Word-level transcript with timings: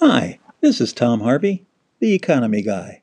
Hi, 0.00 0.38
this 0.60 0.80
is 0.80 0.92
Tom 0.92 1.22
Harvey, 1.22 1.66
the 1.98 2.14
Economy 2.14 2.62
Guy. 2.62 3.02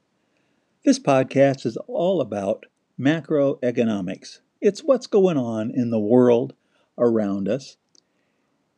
This 0.85 0.97
podcast 0.97 1.65
is 1.65 1.75
all 1.89 2.21
about 2.21 2.67
macroeconomics. 2.97 4.39
It's 4.61 4.79
what's 4.79 5.05
going 5.05 5.35
on 5.35 5.71
in 5.71 5.89
the 5.89 5.99
world 5.99 6.53
around 6.97 7.49
us 7.49 7.75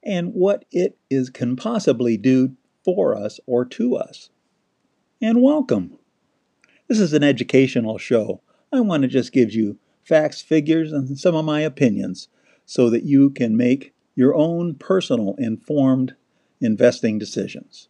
and 0.03 0.33
what 0.33 0.65
it 0.71 0.97
is 1.11 1.29
can 1.29 1.55
possibly 1.55 2.17
do 2.17 2.55
for 2.83 3.15
us 3.15 3.39
or 3.45 3.63
to 3.65 3.95
us. 3.95 4.31
And 5.21 5.43
welcome. 5.43 5.99
This 6.87 6.99
is 6.99 7.13
an 7.13 7.23
educational 7.23 7.99
show. 7.99 8.41
I 8.73 8.79
want 8.79 9.03
to 9.03 9.07
just 9.07 9.31
give 9.31 9.53
you 9.53 9.77
facts, 10.03 10.41
figures, 10.41 10.91
and 10.91 11.19
some 11.19 11.35
of 11.35 11.45
my 11.45 11.61
opinions 11.61 12.29
so 12.65 12.89
that 12.89 13.03
you 13.03 13.29
can 13.29 13.55
make 13.55 13.93
your 14.15 14.33
own 14.33 14.73
personal 14.73 15.35
informed 15.37 16.15
investing 16.59 17.19
decisions. 17.19 17.89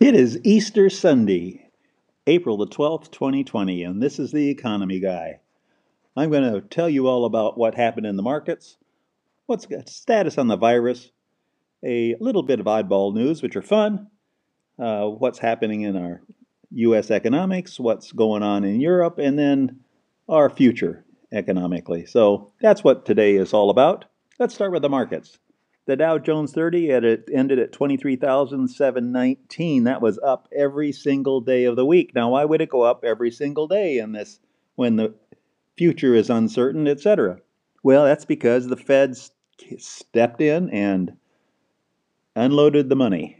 It 0.00 0.14
is 0.14 0.38
Easter 0.44 0.90
Sunday, 0.90 1.66
April 2.26 2.56
the 2.56 2.66
12th, 2.66 3.10
2020, 3.10 3.82
and 3.82 4.02
this 4.02 4.18
is 4.18 4.32
the 4.32 4.48
Economy 4.50 5.00
Guy. 5.00 5.40
I'm 6.16 6.30
going 6.30 6.52
to 6.52 6.60
tell 6.60 6.88
you 6.88 7.08
all 7.08 7.24
about 7.24 7.58
what 7.58 7.74
happened 7.74 8.06
in 8.06 8.16
the 8.16 8.22
markets, 8.22 8.76
what's 9.46 9.66
status 9.86 10.38
on 10.38 10.48
the 10.48 10.56
virus, 10.56 11.10
a 11.82 12.16
little 12.20 12.42
bit 12.42 12.60
of 12.60 12.66
oddball 12.66 13.14
news, 13.14 13.42
which 13.42 13.56
are 13.56 13.62
fun, 13.62 14.08
uh, 14.78 15.06
what's 15.06 15.38
happening 15.38 15.82
in 15.82 15.96
our 15.96 16.22
U.S. 16.70 17.10
economics, 17.10 17.80
what's 17.80 18.12
going 18.12 18.42
on 18.42 18.62
in 18.62 18.80
Europe, 18.80 19.18
and 19.18 19.38
then 19.38 19.80
our 20.28 20.50
future 20.50 21.04
economically. 21.32 22.06
So 22.06 22.52
that's 22.60 22.84
what 22.84 23.04
today 23.04 23.36
is 23.36 23.52
all 23.52 23.70
about. 23.70 24.04
Let's 24.38 24.54
start 24.54 24.72
with 24.72 24.82
the 24.82 24.88
markets. 24.88 25.38
The 25.86 25.96
Dow 25.96 26.16
Jones 26.16 26.52
30 26.52 26.90
at 26.92 27.04
it 27.04 27.28
ended 27.30 27.58
at 27.58 27.72
23,719. 27.72 29.84
That 29.84 30.00
was 30.00 30.18
up 30.20 30.48
every 30.56 30.92
single 30.92 31.42
day 31.42 31.64
of 31.64 31.76
the 31.76 31.84
week. 31.84 32.14
Now, 32.14 32.30
why 32.30 32.46
would 32.46 32.62
it 32.62 32.70
go 32.70 32.80
up 32.82 33.04
every 33.04 33.30
single 33.30 33.68
day 33.68 33.98
in 33.98 34.12
this 34.12 34.40
when 34.76 34.96
the 34.96 35.12
future 35.76 36.14
is 36.14 36.30
uncertain, 36.30 36.88
etc.? 36.88 37.40
Well, 37.82 38.04
that's 38.04 38.24
because 38.24 38.66
the 38.66 38.78
Feds 38.78 39.32
stepped 39.76 40.40
in 40.40 40.70
and 40.70 41.18
unloaded 42.34 42.88
the 42.88 42.96
money, 42.96 43.36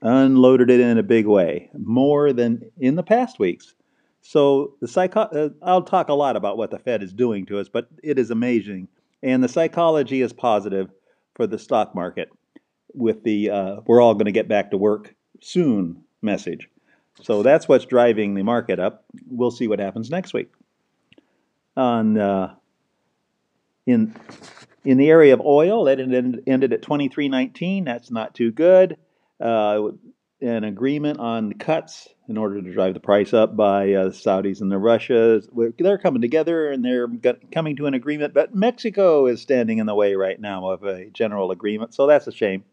unloaded 0.00 0.70
it 0.70 0.78
in 0.78 0.98
a 0.98 1.02
big 1.02 1.26
way, 1.26 1.68
more 1.76 2.32
than 2.32 2.70
in 2.78 2.94
the 2.94 3.02
past 3.02 3.40
weeks. 3.40 3.74
So 4.20 4.74
the 4.80 4.86
psycho- 4.86 5.22
uh, 5.22 5.48
I'll 5.62 5.82
talk 5.82 6.08
a 6.08 6.14
lot 6.14 6.36
about 6.36 6.58
what 6.58 6.70
the 6.70 6.78
Fed 6.78 7.02
is 7.02 7.12
doing 7.12 7.44
to 7.46 7.58
us, 7.58 7.68
but 7.68 7.88
it 8.04 8.20
is 8.20 8.30
amazing, 8.30 8.86
and 9.20 9.42
the 9.42 9.48
psychology 9.48 10.22
is 10.22 10.32
positive 10.32 10.92
for 11.38 11.46
the 11.46 11.58
stock 11.58 11.94
market 11.94 12.28
with 12.92 13.22
the 13.22 13.48
uh, 13.48 13.76
we're 13.86 14.02
all 14.02 14.12
going 14.14 14.26
to 14.26 14.32
get 14.32 14.48
back 14.48 14.72
to 14.72 14.76
work 14.76 15.14
soon 15.40 16.04
message. 16.20 16.68
So 17.22 17.42
that's 17.42 17.66
what's 17.66 17.86
driving 17.86 18.34
the 18.34 18.42
market 18.42 18.78
up. 18.78 19.04
We'll 19.30 19.50
see 19.50 19.68
what 19.68 19.78
happens 19.78 20.10
next 20.10 20.34
week. 20.34 20.52
On 21.76 22.18
uh, 22.18 22.54
in 23.86 24.14
in 24.84 24.98
the 24.98 25.08
area 25.08 25.32
of 25.32 25.40
oil, 25.40 25.84
that 25.84 26.00
ended 26.00 26.72
at 26.72 26.82
23.19. 26.82 27.84
That's 27.84 28.10
not 28.10 28.34
too 28.34 28.50
good. 28.50 28.96
Uh, 29.40 29.90
an 30.40 30.64
agreement 30.64 31.18
on 31.18 31.52
cuts 31.54 32.08
in 32.28 32.36
order 32.36 32.60
to 32.60 32.72
drive 32.72 32.94
the 32.94 33.00
price 33.00 33.32
up 33.32 33.56
by 33.56 33.92
uh, 33.92 34.04
the 34.04 34.10
Saudis 34.10 34.60
and 34.60 34.70
the 34.70 34.78
Russias. 34.78 35.48
They're 35.78 35.98
coming 35.98 36.22
together 36.22 36.70
and 36.70 36.84
they're 36.84 37.08
coming 37.52 37.76
to 37.76 37.86
an 37.86 37.94
agreement, 37.94 38.34
but 38.34 38.54
Mexico 38.54 39.26
is 39.26 39.40
standing 39.40 39.78
in 39.78 39.86
the 39.86 39.94
way 39.94 40.14
right 40.14 40.40
now 40.40 40.70
of 40.70 40.84
a 40.84 41.06
general 41.06 41.50
agreement, 41.50 41.94
so 41.94 42.06
that's 42.06 42.26
a 42.26 42.32
shame. 42.32 42.64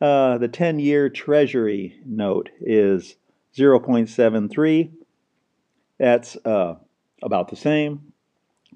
Uh, 0.00 0.38
the 0.38 0.48
10 0.48 0.78
year 0.78 1.08
Treasury 1.08 2.00
note 2.04 2.50
is 2.60 3.16
0.73. 3.56 4.90
That's 5.98 6.36
uh, 6.44 6.74
about 7.22 7.48
the 7.48 7.56
same. 7.56 8.12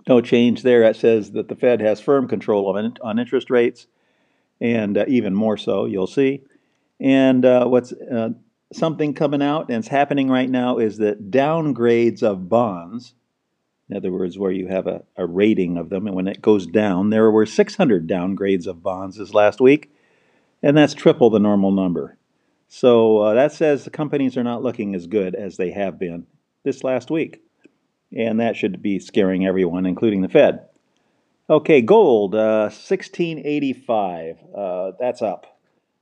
No 0.09 0.21
change 0.21 0.63
there. 0.63 0.83
It 0.85 0.97
says 0.97 1.33
that 1.33 1.49
the 1.49 1.55
Fed 1.55 1.81
has 1.81 2.01
firm 2.01 2.27
control 2.27 2.75
of 2.75 2.93
on 3.03 3.19
interest 3.19 3.51
rates, 3.51 3.87
and 4.61 4.97
uh, 4.97 5.05
even 5.07 5.35
more 5.35 5.57
so, 5.57 5.85
you'll 5.85 6.07
see. 6.07 6.43
And 7.03 7.45
uh, 7.45 7.67
what's 7.67 7.93
uh, 7.93 8.31
something 8.73 9.13
coming 9.13 9.43
out 9.43 9.69
and 9.69 9.79
it's 9.79 9.89
happening 9.89 10.31
right 10.31 10.49
now 10.49 10.79
is 10.79 10.99
that 10.99 11.33
downgrades 11.33 12.23
of 12.23 12.49
bonds, 12.49 13.15
in 13.91 13.97
other 13.97 14.13
words, 14.13 14.39
where 14.39 14.53
you 14.53 14.69
have 14.69 14.87
a, 14.87 15.03
a 15.17 15.27
rating 15.27 15.77
of 15.77 15.91
them, 15.91 16.07
and 16.07 16.15
when 16.15 16.29
it 16.29 16.41
goes 16.41 16.65
down, 16.65 17.11
there 17.11 17.29
were 17.31 17.45
600 17.45 18.07
downgrades 18.07 18.69
of 18.69 18.85
bonds 18.85 19.17
this 19.17 19.35
last 19.35 19.61
week, 19.61 19.93
and 20.63 20.77
that's 20.77 20.95
triple 20.95 21.29
the 21.29 21.41
normal 21.41 21.73
number. 21.73 22.17
So 22.69 23.19
uh, 23.19 23.35
that 23.35 23.53
says 23.53 23.85
the 23.85 23.91
companies 23.91 24.37
are 24.37 24.45
not 24.45 24.63
looking 24.63 24.95
as 24.95 25.09
good 25.09 25.35
as 25.35 25.57
they 25.57 25.73
have 25.73 25.99
been 25.99 26.27
this 26.63 26.85
last 26.85 27.11
week. 27.11 27.43
And 28.15 28.39
that 28.41 28.57
should 28.57 28.81
be 28.81 28.99
scaring 28.99 29.45
everyone, 29.45 29.87
including 29.87 30.23
the 30.23 30.29
Fed. 30.29 30.67
Okay, 31.51 31.81
gold, 31.81 32.35
uh, 32.35 32.71
1685. 32.71 34.37
Uh, 34.55 34.93
that's 34.99 35.21
up 35.21 35.52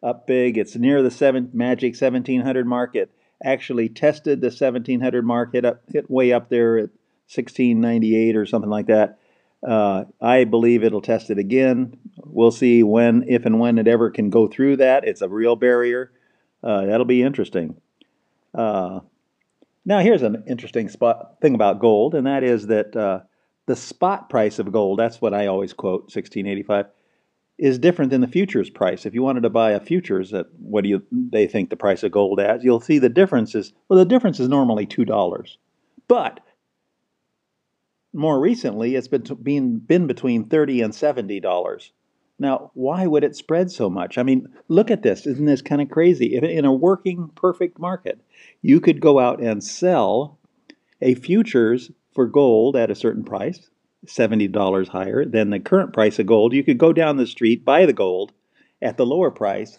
up 0.03 0.27
big. 0.27 0.59
It's 0.59 0.77
near 0.77 1.03
the 1.03 1.11
seven, 1.11 1.51
magic 1.53 1.93
1700 1.93 2.67
mark. 2.67 2.97
It 2.97 3.11
actually 3.43 3.89
tested 3.89 4.41
the 4.41 4.49
1700 4.49 5.25
mark, 5.25 5.53
hit, 5.53 5.65
up, 5.65 5.83
hit 5.93 6.11
way 6.11 6.33
up 6.33 6.49
there 6.49 6.79
at 6.79 6.91
1698 7.29 8.37
or 8.37 8.47
something 8.47 8.71
like 8.71 8.87
that. 8.87 9.19
Uh, 9.67 10.05
I 10.21 10.45
believe 10.45 10.83
it'll 10.83 11.03
test 11.03 11.31
it 11.31 11.39
again. 11.39 11.99
We'll 12.25 12.51
see 12.51 12.83
when, 12.83 13.25
if 13.29 13.45
and 13.45 13.61
when 13.61 13.79
it 13.79 13.89
ever 13.89 14.11
can 14.11 14.31
go 14.31 14.49
through 14.49 14.79
that. 14.79 15.05
It's 15.05 15.23
a 15.23 15.29
real 15.29 15.57
barrier. 15.57 16.13
Uh, 16.63 16.87
that'll 16.87 17.07
be 17.07 17.23
interesting. 17.23 17.77
Uh, 18.55 19.01
now, 19.85 20.01
here's 20.01 20.23
an 20.23 20.45
interesting 20.47 20.89
spot 20.89 21.41
thing 21.41 21.55
about 21.55 21.81
gold, 21.81 22.15
and 22.15 22.27
that 22.27 22.43
is 22.43 22.67
that 22.67 22.95
uh, 22.97 23.21
the 23.67 23.77
spot 23.77 24.29
price 24.29 24.59
of 24.59 24.73
gold, 24.73 24.99
that's 24.99 25.21
what 25.21 25.35
I 25.35 25.47
always 25.47 25.73
quote, 25.73 26.03
1685, 26.03 26.87
is 27.61 27.79
different 27.79 28.11
than 28.11 28.23
the 28.23 28.27
futures 28.27 28.71
price. 28.71 29.05
If 29.05 29.13
you 29.13 29.23
wanted 29.23 29.43
to 29.43 29.51
buy 29.51 29.73
a 29.73 29.81
futures 29.81 30.33
at 30.33 30.47
what 30.59 30.83
do 30.83 30.89
you 30.89 31.03
they 31.13 31.47
think 31.47 31.69
the 31.69 31.77
price 31.77 32.03
of 32.03 32.11
gold 32.11 32.41
as, 32.41 32.65
you'll 32.65 32.81
see 32.81 32.99
the 32.99 33.11
difference 33.11 33.55
is 33.55 33.75
well 33.89 33.99
the 33.99 34.07
difference 34.07 34.41
is 34.41 34.49
normally 34.49 34.87
two 34.87 35.05
dollars. 35.05 35.59
But 36.09 36.41
more 38.15 38.41
recently 38.41 38.97
it's 38.97 39.09
been 39.09 39.25
been, 39.43 39.79
been 39.79 40.07
between 40.07 40.47
thirty 40.47 40.81
and 40.81 40.95
seventy 40.95 41.39
dollars. 41.39 41.93
Now, 42.39 42.71
why 42.73 43.07
would 43.07 43.23
it 43.23 43.37
spread 43.37 43.71
so 43.71 43.91
much? 43.91 44.17
I 44.17 44.23
mean, 44.23 44.49
look 44.69 44.91
at 44.91 45.03
this. 45.03 45.27
Isn't 45.27 45.45
this 45.45 45.61
kind 45.61 45.83
of 45.83 45.91
crazy? 45.91 46.37
If 46.37 46.43
in 46.43 46.65
a 46.65 46.73
working 46.73 47.31
perfect 47.35 47.79
market, 47.79 48.19
you 48.63 48.81
could 48.81 49.03
go 49.03 49.19
out 49.19 49.43
and 49.43 49.63
sell 49.63 50.39
a 51.03 51.15
futures 51.15 51.91
for 52.15 52.27
gold 52.27 52.75
at 52.75 52.91
a 52.91 52.95
certain 52.95 53.23
price 53.23 53.69
$70 54.07 54.89
higher 54.89 55.25
than 55.25 55.51
the 55.51 55.61
current 55.61 55.93
price 55.93 56.19
of 56.19 56.27
gold, 56.27 56.53
you 56.53 56.65
could 56.65 56.79
go 56.79 56.93
down 56.93 57.17
the 57.17 57.27
street, 57.27 57.65
buy 57.65 57.87
the 57.87 57.93
gold 57.93 58.33
at 58.81 58.97
the 58.97 59.07
lower 59.07 59.31
price, 59.31 59.79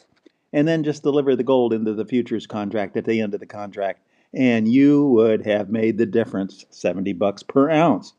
and 0.53 0.67
then 0.67 0.83
just 0.83 1.03
deliver 1.03 1.35
the 1.35 1.43
gold 1.43 1.73
into 1.73 1.93
the 1.93 2.05
futures 2.05 2.45
contract 2.45 2.97
at 2.97 3.05
the 3.05 3.21
end 3.21 3.33
of 3.33 3.39
the 3.39 3.45
contract. 3.45 4.01
And 4.33 4.67
you 4.67 5.05
would 5.07 5.45
have 5.45 5.69
made 5.69 5.97
the 5.97 6.05
difference 6.05 6.65
70 6.69 7.13
bucks 7.13 7.43
per 7.43 7.69
ounce 7.69 8.13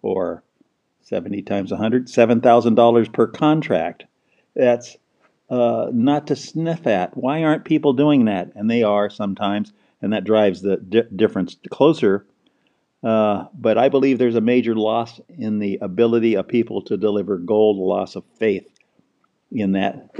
or 0.00 0.42
70 1.02 1.42
times 1.42 1.70
100, 1.70 2.06
$7,000 2.06 3.12
per 3.12 3.26
contract. 3.26 4.04
That's 4.54 4.96
uh, 5.50 5.90
not 5.92 6.26
to 6.28 6.36
sniff 6.36 6.86
at. 6.86 7.16
Why 7.16 7.42
aren't 7.42 7.64
people 7.64 7.92
doing 7.92 8.24
that? 8.24 8.52
And 8.54 8.70
they 8.70 8.82
are 8.82 9.10
sometimes, 9.10 9.72
and 10.00 10.12
that 10.12 10.24
drives 10.24 10.62
the 10.62 10.78
di- 10.78 11.02
difference 11.14 11.56
closer 11.70 12.26
uh, 13.02 13.46
but 13.54 13.78
I 13.78 13.88
believe 13.88 14.18
there's 14.18 14.36
a 14.36 14.40
major 14.40 14.74
loss 14.74 15.20
in 15.28 15.58
the 15.58 15.78
ability 15.82 16.34
of 16.34 16.46
people 16.46 16.82
to 16.82 16.96
deliver 16.96 17.36
gold, 17.36 17.78
a 17.78 17.82
loss 17.82 18.14
of 18.16 18.24
faith 18.38 18.68
in 19.50 19.72
that 19.72 20.10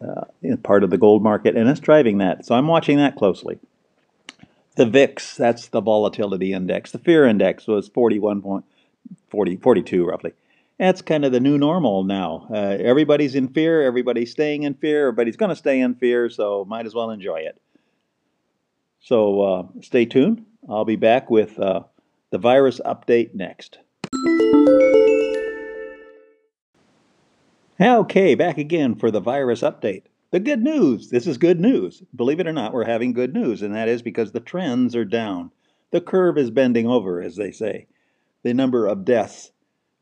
uh, 0.00 0.24
in 0.42 0.56
part 0.58 0.84
of 0.84 0.90
the 0.90 0.98
gold 0.98 1.22
market, 1.22 1.56
and 1.56 1.68
it's 1.68 1.80
driving 1.80 2.18
that. 2.18 2.44
So 2.44 2.54
I'm 2.54 2.66
watching 2.66 2.98
that 2.98 3.16
closely. 3.16 3.58
The 4.76 4.86
VIX, 4.86 5.36
that's 5.36 5.68
the 5.68 5.80
volatility 5.80 6.52
index. 6.52 6.90
The 6.90 6.98
fear 6.98 7.26
index 7.26 7.66
was 7.66 7.88
41.40, 7.88 9.62
42 9.62 10.04
roughly. 10.04 10.32
That's 10.78 11.00
kind 11.00 11.24
of 11.24 11.30
the 11.30 11.38
new 11.38 11.56
normal 11.56 12.02
now. 12.02 12.48
Uh, 12.50 12.76
everybody's 12.80 13.36
in 13.36 13.48
fear. 13.48 13.82
Everybody's 13.82 14.32
staying 14.32 14.64
in 14.64 14.74
fear. 14.74 15.08
Everybody's 15.08 15.36
going 15.36 15.50
to 15.50 15.56
stay 15.56 15.78
in 15.80 15.94
fear, 15.94 16.28
so 16.28 16.64
might 16.64 16.86
as 16.86 16.94
well 16.94 17.10
enjoy 17.10 17.36
it. 17.36 17.60
So 18.98 19.40
uh, 19.42 19.66
stay 19.82 20.06
tuned. 20.06 20.44
I'll 20.68 20.84
be 20.84 20.96
back 20.96 21.30
with 21.30 21.58
uh, 21.60 21.84
the 22.34 22.38
virus 22.38 22.80
update 22.84 23.32
next. 23.32 23.78
Okay, 27.80 28.34
back 28.34 28.58
again 28.58 28.96
for 28.96 29.12
the 29.12 29.20
virus 29.20 29.60
update. 29.60 30.02
The 30.32 30.40
good 30.40 30.60
news 30.60 31.10
this 31.10 31.28
is 31.28 31.38
good 31.38 31.60
news. 31.60 32.02
Believe 32.12 32.40
it 32.40 32.48
or 32.48 32.52
not, 32.52 32.72
we're 32.72 32.86
having 32.86 33.12
good 33.12 33.34
news, 33.34 33.62
and 33.62 33.72
that 33.76 33.86
is 33.86 34.02
because 34.02 34.32
the 34.32 34.40
trends 34.40 34.96
are 34.96 35.04
down. 35.04 35.52
The 35.92 36.00
curve 36.00 36.36
is 36.36 36.50
bending 36.50 36.88
over, 36.88 37.22
as 37.22 37.36
they 37.36 37.52
say. 37.52 37.86
The 38.42 38.52
number 38.52 38.88
of 38.88 39.04
deaths, 39.04 39.52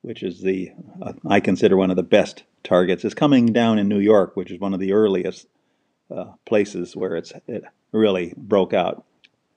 which 0.00 0.22
is 0.22 0.40
the, 0.40 0.70
uh, 1.02 1.12
I 1.28 1.40
consider 1.40 1.76
one 1.76 1.90
of 1.90 1.96
the 1.96 2.02
best 2.02 2.44
targets 2.64 3.04
is 3.04 3.12
coming 3.12 3.52
down 3.52 3.78
in 3.78 3.88
New 3.88 4.00
York, 4.00 4.36
which 4.36 4.50
is 4.50 4.58
one 4.58 4.72
of 4.72 4.80
the 4.80 4.94
earliest 4.94 5.48
uh, 6.10 6.32
places 6.46 6.96
where 6.96 7.14
it's 7.14 7.34
it 7.46 7.64
really 7.92 8.32
broke 8.38 8.72
out. 8.72 9.04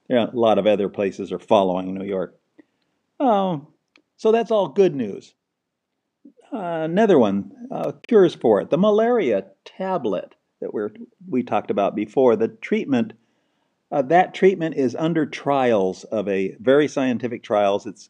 A 0.09 0.27
lot 0.33 0.57
of 0.57 0.67
other 0.67 0.89
places 0.89 1.31
are 1.31 1.39
following 1.39 1.93
New 1.93 2.03
York. 2.03 2.37
Oh, 3.19 3.67
so 4.17 4.31
that's 4.31 4.51
all 4.51 4.69
good 4.69 4.95
news. 4.95 5.33
Uh, 6.51 6.83
another 6.83 7.19
one, 7.19 7.51
uh, 7.71 7.91
cures 8.07 8.35
for 8.35 8.61
it. 8.61 8.69
The 8.69 8.77
malaria 8.77 9.45
tablet 9.65 10.35
that 10.61 10.73
we 10.73 10.81
we 11.27 11.43
talked 11.43 11.71
about 11.71 11.95
before. 11.95 12.35
The 12.35 12.47
treatment, 12.47 13.13
uh, 13.91 14.01
that 14.03 14.33
treatment 14.33 14.75
is 14.75 14.95
under 14.95 15.25
trials 15.25 16.03
of 16.05 16.27
a 16.27 16.55
very 16.59 16.87
scientific 16.87 17.43
trials. 17.43 17.85
It's 17.85 18.09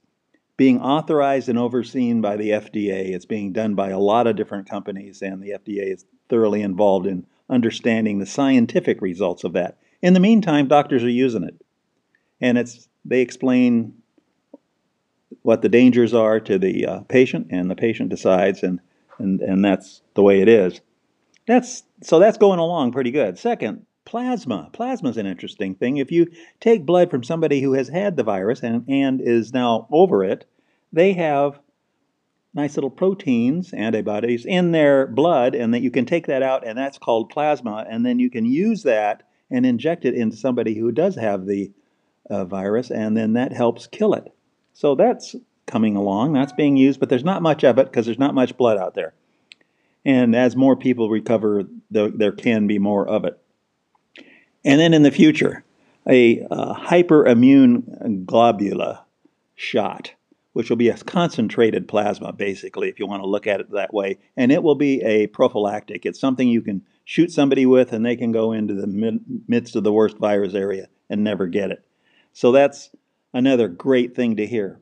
being 0.58 0.80
authorized 0.80 1.50
and 1.50 1.58
overseen 1.58 2.22
by 2.22 2.38
the 2.38 2.52
FDA. 2.52 3.14
It's 3.14 3.26
being 3.26 3.52
done 3.52 3.76
by 3.76 3.90
a 3.90 4.00
lot 4.00 4.28
of 4.28 4.36
different 4.36 4.70
companies, 4.70 5.22
and 5.22 5.42
the 5.42 5.52
FDA 5.52 5.92
is 5.94 6.06
thoroughly 6.30 6.62
involved 6.62 7.08
in 7.08 7.26
understanding 7.50 8.20
the 8.20 8.26
scientific 8.26 9.02
results 9.02 9.44
of 9.44 9.54
that. 9.54 9.78
In 10.02 10.14
the 10.14 10.20
meantime, 10.20 10.68
doctors 10.68 11.04
are 11.04 11.10
using 11.10 11.44
it, 11.44 11.60
and 12.40 12.58
it's 12.58 12.88
they 13.04 13.22
explain 13.22 14.02
what 15.46 15.62
the 15.62 15.70
dangers 15.70 16.12
are 16.12 16.40
to 16.40 16.58
the 16.58 16.88
uh, 16.88 17.00
patient, 17.02 17.46
and 17.52 17.70
the 17.70 17.76
patient 17.76 18.10
decides, 18.10 18.64
and 18.64 18.80
and 19.20 19.42
and 19.42 19.64
that's 19.64 20.02
the 20.16 20.24
way 20.24 20.42
it 20.42 20.50
is. 20.50 20.82
That's 21.46 21.84
so 22.02 22.18
that's 22.18 22.40
going 22.40 22.58
along 22.58 22.94
pretty 22.94 23.12
good. 23.12 23.38
Second, 23.38 23.86
plasma. 24.06 24.72
Plasma 24.74 25.10
is 25.10 25.18
an 25.18 25.28
interesting 25.28 25.76
thing. 25.76 25.98
If 25.98 26.12
you 26.12 26.26
take 26.60 26.84
blood 26.84 27.12
from 27.12 27.24
somebody 27.24 27.62
who 27.62 27.74
has 27.74 27.90
had 27.90 28.18
the 28.18 28.24
virus 28.24 28.64
and, 28.64 28.86
and 28.88 29.22
is 29.22 29.54
now 29.54 29.88
over 29.92 30.24
it, 30.24 30.46
they 30.92 31.14
have 31.14 31.60
nice 32.56 32.76
little 32.76 32.90
proteins, 32.90 33.72
antibodies 33.72 34.46
in 34.48 34.72
their 34.72 35.06
blood, 35.06 35.54
and 35.54 35.76
that 35.76 35.84
you 35.84 35.92
can 35.92 36.08
take 36.08 36.26
that 36.26 36.42
out, 36.42 36.66
and 36.66 36.76
that's 36.76 36.98
called 36.98 37.30
plasma, 37.30 37.86
and 37.88 38.04
then 38.04 38.18
you 38.18 38.32
can 38.32 38.46
use 38.46 38.82
that 38.82 39.22
and 39.52 39.64
inject 39.64 40.06
it 40.06 40.16
into 40.16 40.36
somebody 40.36 40.74
who 40.74 40.92
does 40.92 41.16
have 41.16 41.46
the 41.46 41.72
uh, 42.32 42.46
virus, 42.46 42.90
and 42.90 43.16
then 43.16 43.34
that 43.34 43.54
helps 43.54 43.86
kill 43.86 44.16
it. 44.16 44.35
So 44.76 44.94
that's 44.94 45.38
coming 45.66 45.96
along. 45.96 46.34
That's 46.34 46.52
being 46.52 46.76
used, 46.76 47.00
but 47.00 47.08
there's 47.08 47.24
not 47.24 47.42
much 47.42 47.64
of 47.64 47.80
it 47.80 47.86
because 47.86 48.06
there's 48.06 48.20
not 48.20 48.36
much 48.36 48.58
blood 48.58 48.78
out 48.78 48.94
there. 48.94 49.14
And 50.04 50.36
as 50.36 50.56
more 50.56 50.76
people 50.76 51.10
recover, 51.10 51.64
the, 51.90 52.12
there 52.14 52.34
can 52.34 52.68
be 52.68 52.78
more 52.78 53.08
of 53.08 53.24
it. 53.24 53.40
And 54.66 54.80
then 54.80 54.94
in 54.94 55.02
the 55.02 55.12
future, 55.12 55.64
a 56.06 56.46
uh, 56.52 56.76
hyperimmune 56.76 58.26
globulin 58.26 59.00
shot, 59.56 60.14
which 60.52 60.70
will 60.70 60.78
be 60.78 60.90
a 60.90 60.98
concentrated 60.98 61.88
plasma, 61.88 62.34
basically, 62.34 62.90
if 62.90 63.00
you 63.00 63.08
want 63.08 63.24
to 63.24 63.30
look 63.30 63.48
at 63.48 63.62
it 63.62 63.72
that 63.72 63.94
way. 63.94 64.20
And 64.36 64.52
it 64.52 64.62
will 64.62 64.76
be 64.76 65.02
a 65.04 65.28
prophylactic. 65.28 66.06
It's 66.06 66.20
something 66.20 66.50
you 66.50 66.62
can 66.62 66.84
shoot 67.06 67.32
somebody 67.32 67.66
with, 67.66 67.94
and 67.94 68.06
they 68.06 68.18
can 68.18 68.34
go 68.34 68.52
into 68.52 68.74
the 68.74 68.88
mid- 68.88 69.24
midst 69.48 69.78
of 69.78 69.86
the 69.86 69.94
worst 69.94 70.18
virus 70.18 70.54
area 70.54 70.90
and 71.10 71.24
never 71.24 71.48
get 71.48 71.72
it. 71.72 71.86
So 72.34 72.52
that's 72.52 72.90
another 73.36 73.68
great 73.68 74.16
thing 74.16 74.38
to 74.38 74.48
hear. 74.48 74.80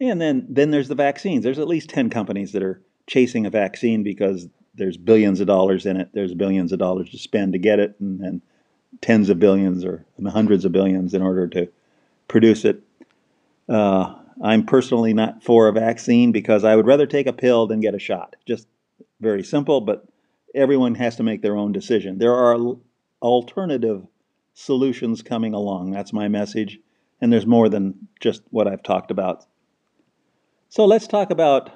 And 0.00 0.20
then, 0.20 0.46
then 0.48 0.70
there's 0.70 0.88
the 0.88 0.94
vaccines. 0.94 1.44
There's 1.44 1.58
at 1.58 1.68
least 1.68 1.90
10 1.90 2.08
companies 2.08 2.52
that 2.52 2.62
are 2.62 2.82
chasing 3.06 3.44
a 3.44 3.50
vaccine 3.50 4.02
because 4.02 4.48
there's 4.74 4.96
billions 4.96 5.40
of 5.40 5.46
dollars 5.46 5.84
in 5.84 5.98
it. 5.98 6.08
There's 6.14 6.34
billions 6.34 6.72
of 6.72 6.78
dollars 6.78 7.10
to 7.10 7.18
spend 7.18 7.52
to 7.52 7.58
get 7.58 7.78
it, 7.78 7.94
and, 8.00 8.40
tens 9.00 9.30
of 9.30 9.38
billions 9.38 9.84
or 9.84 10.04
hundreds 10.30 10.64
of 10.64 10.72
billions 10.72 11.14
in 11.14 11.22
order 11.22 11.46
to 11.46 11.68
produce 12.26 12.64
it. 12.64 12.82
Uh, 13.68 14.14
I'm 14.42 14.66
personally 14.66 15.14
not 15.14 15.44
for 15.44 15.68
a 15.68 15.72
vaccine 15.72 16.32
because 16.32 16.64
I 16.64 16.74
would 16.74 16.86
rather 16.86 17.06
take 17.06 17.28
a 17.28 17.32
pill 17.32 17.68
than 17.68 17.80
get 17.80 17.94
a 17.94 18.00
shot. 18.00 18.34
Just 18.46 18.66
very 19.20 19.44
simple, 19.44 19.80
but 19.80 20.06
everyone 20.56 20.96
has 20.96 21.14
to 21.16 21.22
make 21.22 21.40
their 21.40 21.56
own 21.56 21.70
decision. 21.70 22.18
There 22.18 22.34
are 22.34 22.74
alternative 23.22 24.06
solutions 24.54 25.22
coming 25.22 25.54
along. 25.54 25.92
That's 25.92 26.12
my 26.12 26.26
message. 26.26 26.80
And 27.20 27.32
there's 27.32 27.46
more 27.46 27.68
than 27.68 28.08
just 28.20 28.42
what 28.50 28.66
I've 28.66 28.82
talked 28.82 29.10
about. 29.10 29.44
So 30.68 30.84
let's 30.84 31.06
talk 31.06 31.30
about 31.30 31.70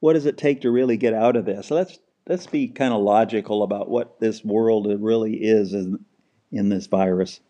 what 0.00 0.12
does 0.12 0.26
it 0.26 0.36
take 0.36 0.60
to 0.62 0.70
really 0.70 0.96
get 0.96 1.14
out 1.14 1.36
of 1.36 1.44
this? 1.44 1.70
let's 1.70 1.98
let's 2.28 2.46
be 2.46 2.68
kind 2.68 2.92
of 2.92 3.02
logical 3.02 3.62
about 3.62 3.88
what 3.88 4.20
this 4.20 4.44
world 4.44 4.88
really 5.00 5.34
is 5.34 5.72
in, 5.72 6.04
in 6.50 6.68
this 6.68 6.86
virus. 6.86 7.40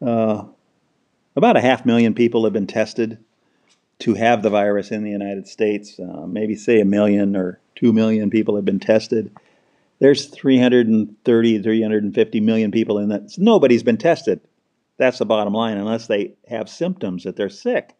Uh, 0.00 0.44
about 1.36 1.56
a 1.56 1.60
half 1.60 1.86
million 1.86 2.14
people 2.14 2.44
have 2.44 2.52
been 2.52 2.66
tested 2.66 3.18
to 4.00 4.14
have 4.14 4.42
the 4.42 4.50
virus 4.50 4.90
in 4.90 5.02
the 5.02 5.10
United 5.10 5.46
States. 5.46 5.98
Uh, 5.98 6.26
maybe 6.26 6.54
say 6.54 6.80
a 6.80 6.84
million 6.84 7.36
or 7.36 7.60
two 7.74 7.92
million 7.92 8.30
people 8.30 8.56
have 8.56 8.64
been 8.64 8.80
tested. 8.80 9.34
There's 9.98 10.26
330, 10.26 11.62
350 11.62 12.40
million 12.40 12.70
people 12.70 12.98
in 12.98 13.08
that. 13.10 13.34
Nobody's 13.38 13.82
been 13.82 13.98
tested. 13.98 14.40
That's 15.00 15.16
the 15.16 15.24
bottom 15.24 15.54
line, 15.54 15.78
unless 15.78 16.06
they 16.06 16.34
have 16.46 16.68
symptoms 16.68 17.24
that 17.24 17.34
they're 17.34 17.48
sick. 17.48 17.96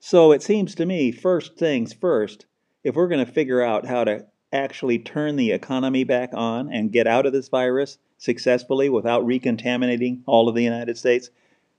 So 0.00 0.32
it 0.32 0.42
seems 0.42 0.74
to 0.74 0.84
me, 0.84 1.12
first 1.12 1.56
things 1.56 1.92
first, 1.92 2.46
if 2.82 2.96
we're 2.96 3.06
going 3.06 3.24
to 3.24 3.32
figure 3.32 3.62
out 3.62 3.86
how 3.86 4.02
to 4.02 4.26
actually 4.52 4.98
turn 4.98 5.36
the 5.36 5.52
economy 5.52 6.02
back 6.02 6.30
on 6.34 6.68
and 6.72 6.90
get 6.90 7.06
out 7.06 7.26
of 7.26 7.32
this 7.32 7.48
virus 7.48 7.98
successfully 8.18 8.88
without 8.88 9.24
recontaminating 9.24 10.24
all 10.26 10.48
of 10.48 10.56
the 10.56 10.64
United 10.64 10.98
States, 10.98 11.30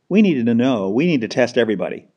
we 0.07 0.21
needed 0.21 0.45
to 0.45 0.53
know. 0.53 0.89
We 0.89 1.07
need 1.07 1.19
to 1.21 1.27
test 1.27 1.57
everybody. 1.57 2.07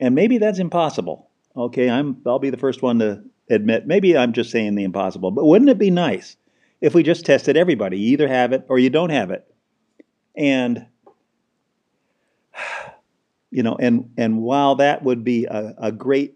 And 0.00 0.14
maybe 0.14 0.38
that's 0.38 0.58
impossible. 0.58 1.28
Okay, 1.54 1.90
I'm 1.90 2.22
I'll 2.24 2.38
be 2.38 2.48
the 2.48 2.56
first 2.56 2.80
one 2.80 2.98
to 3.00 3.24
admit 3.50 3.86
maybe 3.86 4.16
I'm 4.16 4.32
just 4.32 4.50
saying 4.50 4.74
the 4.74 4.84
impossible, 4.84 5.30
but 5.32 5.44
wouldn't 5.44 5.70
it 5.70 5.76
be 5.76 5.90
nice 5.90 6.38
if 6.80 6.94
we 6.94 7.02
just 7.02 7.26
tested 7.26 7.58
everybody? 7.58 7.98
You 7.98 8.12
either 8.14 8.28
have 8.28 8.54
it 8.54 8.64
or 8.70 8.78
you 8.78 8.88
don't 8.88 9.10
have 9.10 9.30
it. 9.30 9.46
And 10.34 10.86
you 13.52 13.62
know, 13.62 13.76
and 13.78 14.10
and 14.16 14.42
while 14.42 14.74
that 14.76 15.04
would 15.04 15.22
be 15.22 15.44
a, 15.44 15.74
a 15.78 15.92
great 15.92 16.34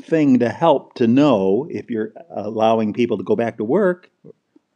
thing 0.00 0.38
to 0.38 0.48
help 0.48 0.94
to 0.94 1.06
know 1.06 1.66
if 1.70 1.90
you're 1.90 2.12
allowing 2.30 2.92
people 2.92 3.18
to 3.18 3.24
go 3.24 3.36
back 3.36 3.58
to 3.58 3.64
work 3.64 4.10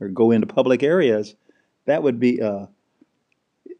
or 0.01 0.09
go 0.09 0.31
into 0.31 0.47
public 0.47 0.83
areas, 0.83 1.35
that 1.87 2.03
would 2.03 2.21
be, 2.21 2.43
uh, 2.43 2.67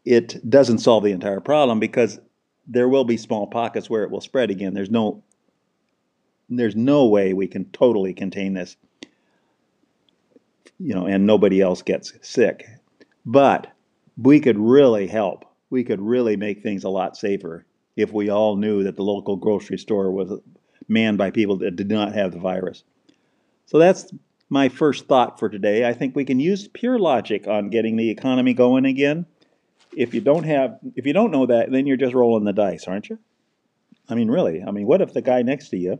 it 0.03 0.49
doesn't 0.49 0.79
solve 0.79 1.03
the 1.03 1.11
entire 1.11 1.39
problem 1.39 1.79
because 1.79 2.19
there 2.67 2.89
will 2.89 3.03
be 3.03 3.17
small 3.17 3.47
pockets 3.47 3.89
where 3.89 4.03
it 4.03 4.09
will 4.09 4.21
spread 4.21 4.49
again. 4.49 4.73
There's 4.73 4.89
no, 4.89 5.23
there's 6.49 6.75
no 6.75 7.05
way 7.05 7.33
we 7.33 7.47
can 7.47 7.65
totally 7.65 8.13
contain 8.13 8.53
this, 8.53 8.77
you 10.79 10.95
know, 10.95 11.05
and 11.05 11.27
nobody 11.27 11.61
else 11.61 11.81
gets 11.81 12.13
sick. 12.21 12.65
But 13.25 13.67
we 14.17 14.39
could 14.39 14.57
really 14.57 15.07
help. 15.07 15.45
We 15.69 15.83
could 15.83 16.01
really 16.01 16.37
make 16.37 16.61
things 16.61 16.83
a 16.83 16.89
lot 16.89 17.17
safer 17.17 17.65
if 17.95 18.13
we 18.13 18.29
all 18.29 18.55
knew 18.55 18.83
that 18.83 18.95
the 18.95 19.03
local 19.03 19.35
grocery 19.35 19.77
store 19.77 20.11
was 20.11 20.39
manned 20.87 21.17
by 21.17 21.31
people 21.31 21.57
that 21.57 21.75
did 21.75 21.89
not 21.89 22.13
have 22.13 22.31
the 22.31 22.39
virus. 22.39 22.83
So 23.65 23.79
that's 23.79 24.13
my 24.49 24.69
first 24.69 25.07
thought 25.07 25.39
for 25.39 25.49
today. 25.49 25.85
I 25.85 25.93
think 25.93 26.15
we 26.15 26.25
can 26.25 26.39
use 26.39 26.67
pure 26.67 26.97
logic 26.97 27.47
on 27.47 27.69
getting 27.69 27.97
the 27.97 28.09
economy 28.09 28.53
going 28.53 28.85
again. 28.85 29.25
If 29.95 30.13
you 30.13 30.21
don't 30.21 30.43
have 30.43 30.79
if 30.95 31.05
you 31.05 31.13
don't 31.13 31.31
know 31.31 31.45
that, 31.47 31.71
then 31.71 31.87
you're 31.87 31.97
just 31.97 32.13
rolling 32.13 32.45
the 32.45 32.53
dice, 32.53 32.87
aren't 32.87 33.09
you? 33.09 33.19
I 34.09 34.15
mean, 34.15 34.29
really. 34.29 34.63
I 34.63 34.71
mean, 34.71 34.87
what 34.87 35.01
if 35.01 35.13
the 35.13 35.21
guy 35.21 35.41
next 35.41 35.69
to 35.69 35.77
you 35.77 35.99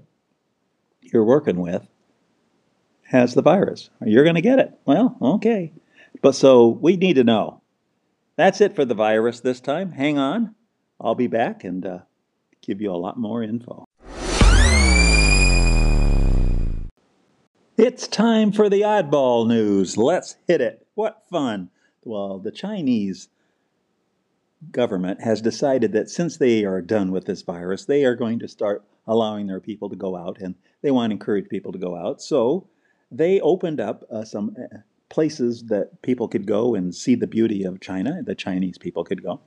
you're 1.01 1.25
working 1.25 1.59
with 1.59 1.88
has 3.03 3.33
the 3.33 3.41
virus? 3.41 3.89
You're 4.05 4.24
going 4.24 4.36
to 4.36 4.41
get 4.41 4.59
it. 4.59 4.74
Well, 4.86 5.17
okay. 5.21 5.74
But 6.21 6.36
so 6.36 6.67
we 6.67 6.95
need 6.95 7.15
to 7.15 7.24
know. 7.24 7.62
That's 8.38 8.62
it 8.62 8.75
for 8.75 8.86
the 8.86 8.94
virus 8.94 9.39
this 9.39 9.60
time. 9.60 9.91
Hang 9.94 10.20
on. 10.20 10.53
I'll 11.01 11.15
be 11.15 11.25
back 11.25 11.63
and 11.63 11.84
uh, 11.84 12.00
give 12.62 12.82
you 12.82 12.91
a 12.91 12.96
lot 12.96 13.17
more 13.17 13.41
info. 13.41 13.84
It's 17.77 18.08
time 18.08 18.51
for 18.51 18.70
the 18.70 18.82
oddball 18.82 19.48
news. 19.48 19.98
Let's 19.98 20.36
hit 20.48 20.62
it. 20.62 20.86
What 20.94 21.24
fun! 21.29 21.70
Well, 22.03 22.38
the 22.38 22.51
Chinese 22.51 23.29
government 24.72 25.22
has 25.22 25.41
decided 25.41 25.91
that 25.94 26.10
since 26.10 26.38
they 26.38 26.63
are 26.63 26.82
done 26.82 27.12
with 27.12 27.25
this 27.25 27.41
virus, 27.41 27.86
they 27.86 28.06
are 28.06 28.15
going 28.15 28.39
to 28.39 28.48
start 28.48 28.84
allowing 29.08 29.48
their 29.48 29.60
people 29.60 29.89
to 29.89 29.96
go 29.96 30.15
out 30.15 30.38
and 30.39 30.56
they 30.82 30.91
want 30.91 31.10
to 31.10 31.13
encourage 31.13 31.50
people 31.50 31.72
to 31.72 31.79
go 31.79 31.96
out. 31.96 32.22
So 32.22 32.67
they 33.12 33.39
opened 33.39 33.79
up 33.79 34.03
uh, 34.12 34.25
some 34.25 34.56
uh, 34.60 34.77
places 35.09 35.65
that 35.65 36.01
people 36.01 36.27
could 36.27 36.45
go 36.45 36.75
and 36.75 36.93
see 36.93 37.15
the 37.15 37.27
beauty 37.27 37.63
of 37.63 37.79
China, 37.79 38.21
the 38.23 38.35
Chinese 38.35 38.77
people 38.77 39.03
could 39.03 39.23
go. 39.23 39.41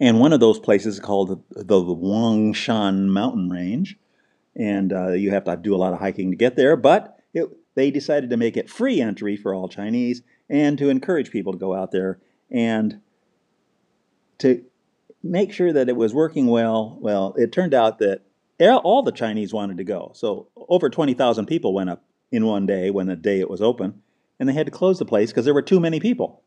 And 0.00 0.18
one 0.18 0.32
of 0.32 0.40
those 0.40 0.58
places 0.58 0.94
is 0.94 1.00
called 1.00 1.42
the, 1.50 1.80
Huangshan 1.80 3.08
Mountain 3.08 3.50
Range 3.50 3.98
and 4.56 4.92
uh, 4.92 5.10
you 5.10 5.30
have 5.30 5.44
to 5.44 5.56
do 5.56 5.74
a 5.74 5.78
lot 5.78 5.92
of 5.92 6.00
hiking 6.00 6.30
to 6.30 6.36
get 6.36 6.56
there. 6.56 6.76
But 6.76 7.18
it, 7.32 7.48
they 7.74 7.90
decided 7.90 8.30
to 8.30 8.36
make 8.36 8.56
it 8.56 8.70
free 8.70 9.00
entry 9.00 9.36
for 9.36 9.54
all 9.54 9.68
Chinese 9.68 10.22
and 10.48 10.76
to 10.78 10.88
encourage 10.88 11.30
people 11.30 11.52
to 11.52 11.58
go 11.58 11.74
out 11.74 11.92
there 11.92 12.18
and 12.50 13.00
to 14.38 14.64
make 15.22 15.52
sure 15.52 15.72
that 15.72 15.88
it 15.88 15.96
was 15.96 16.14
working 16.14 16.46
well. 16.46 16.98
Well, 17.00 17.34
it 17.36 17.52
turned 17.52 17.74
out 17.74 17.98
that 17.98 18.22
all 18.60 19.02
the 19.02 19.12
Chinese 19.12 19.52
wanted 19.52 19.78
to 19.78 19.84
go. 19.84 20.12
So 20.14 20.48
over 20.56 20.90
20,000 20.90 21.46
people 21.46 21.72
went 21.72 21.90
up 21.90 22.04
in 22.32 22.44
one 22.44 22.66
day 22.66 22.90
when 22.90 23.06
the 23.06 23.16
day 23.16 23.40
it 23.40 23.50
was 23.50 23.62
open, 23.62 24.02
and 24.40 24.48
they 24.48 24.54
had 24.54 24.66
to 24.66 24.72
close 24.72 24.98
the 24.98 25.04
place 25.04 25.30
because 25.30 25.44
there 25.44 25.54
were 25.54 25.62
too 25.62 25.78
many 25.78 26.00
people. 26.00 26.42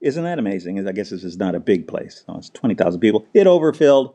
Isn't 0.00 0.24
that 0.24 0.38
amazing? 0.38 0.86
I 0.86 0.92
guess 0.92 1.10
this 1.10 1.24
is 1.24 1.36
not 1.36 1.54
a 1.54 1.60
big 1.60 1.86
place. 1.86 2.24
Oh, 2.28 2.38
it's 2.38 2.48
20,000 2.50 3.00
people. 3.00 3.26
It 3.34 3.46
overfilled. 3.46 4.14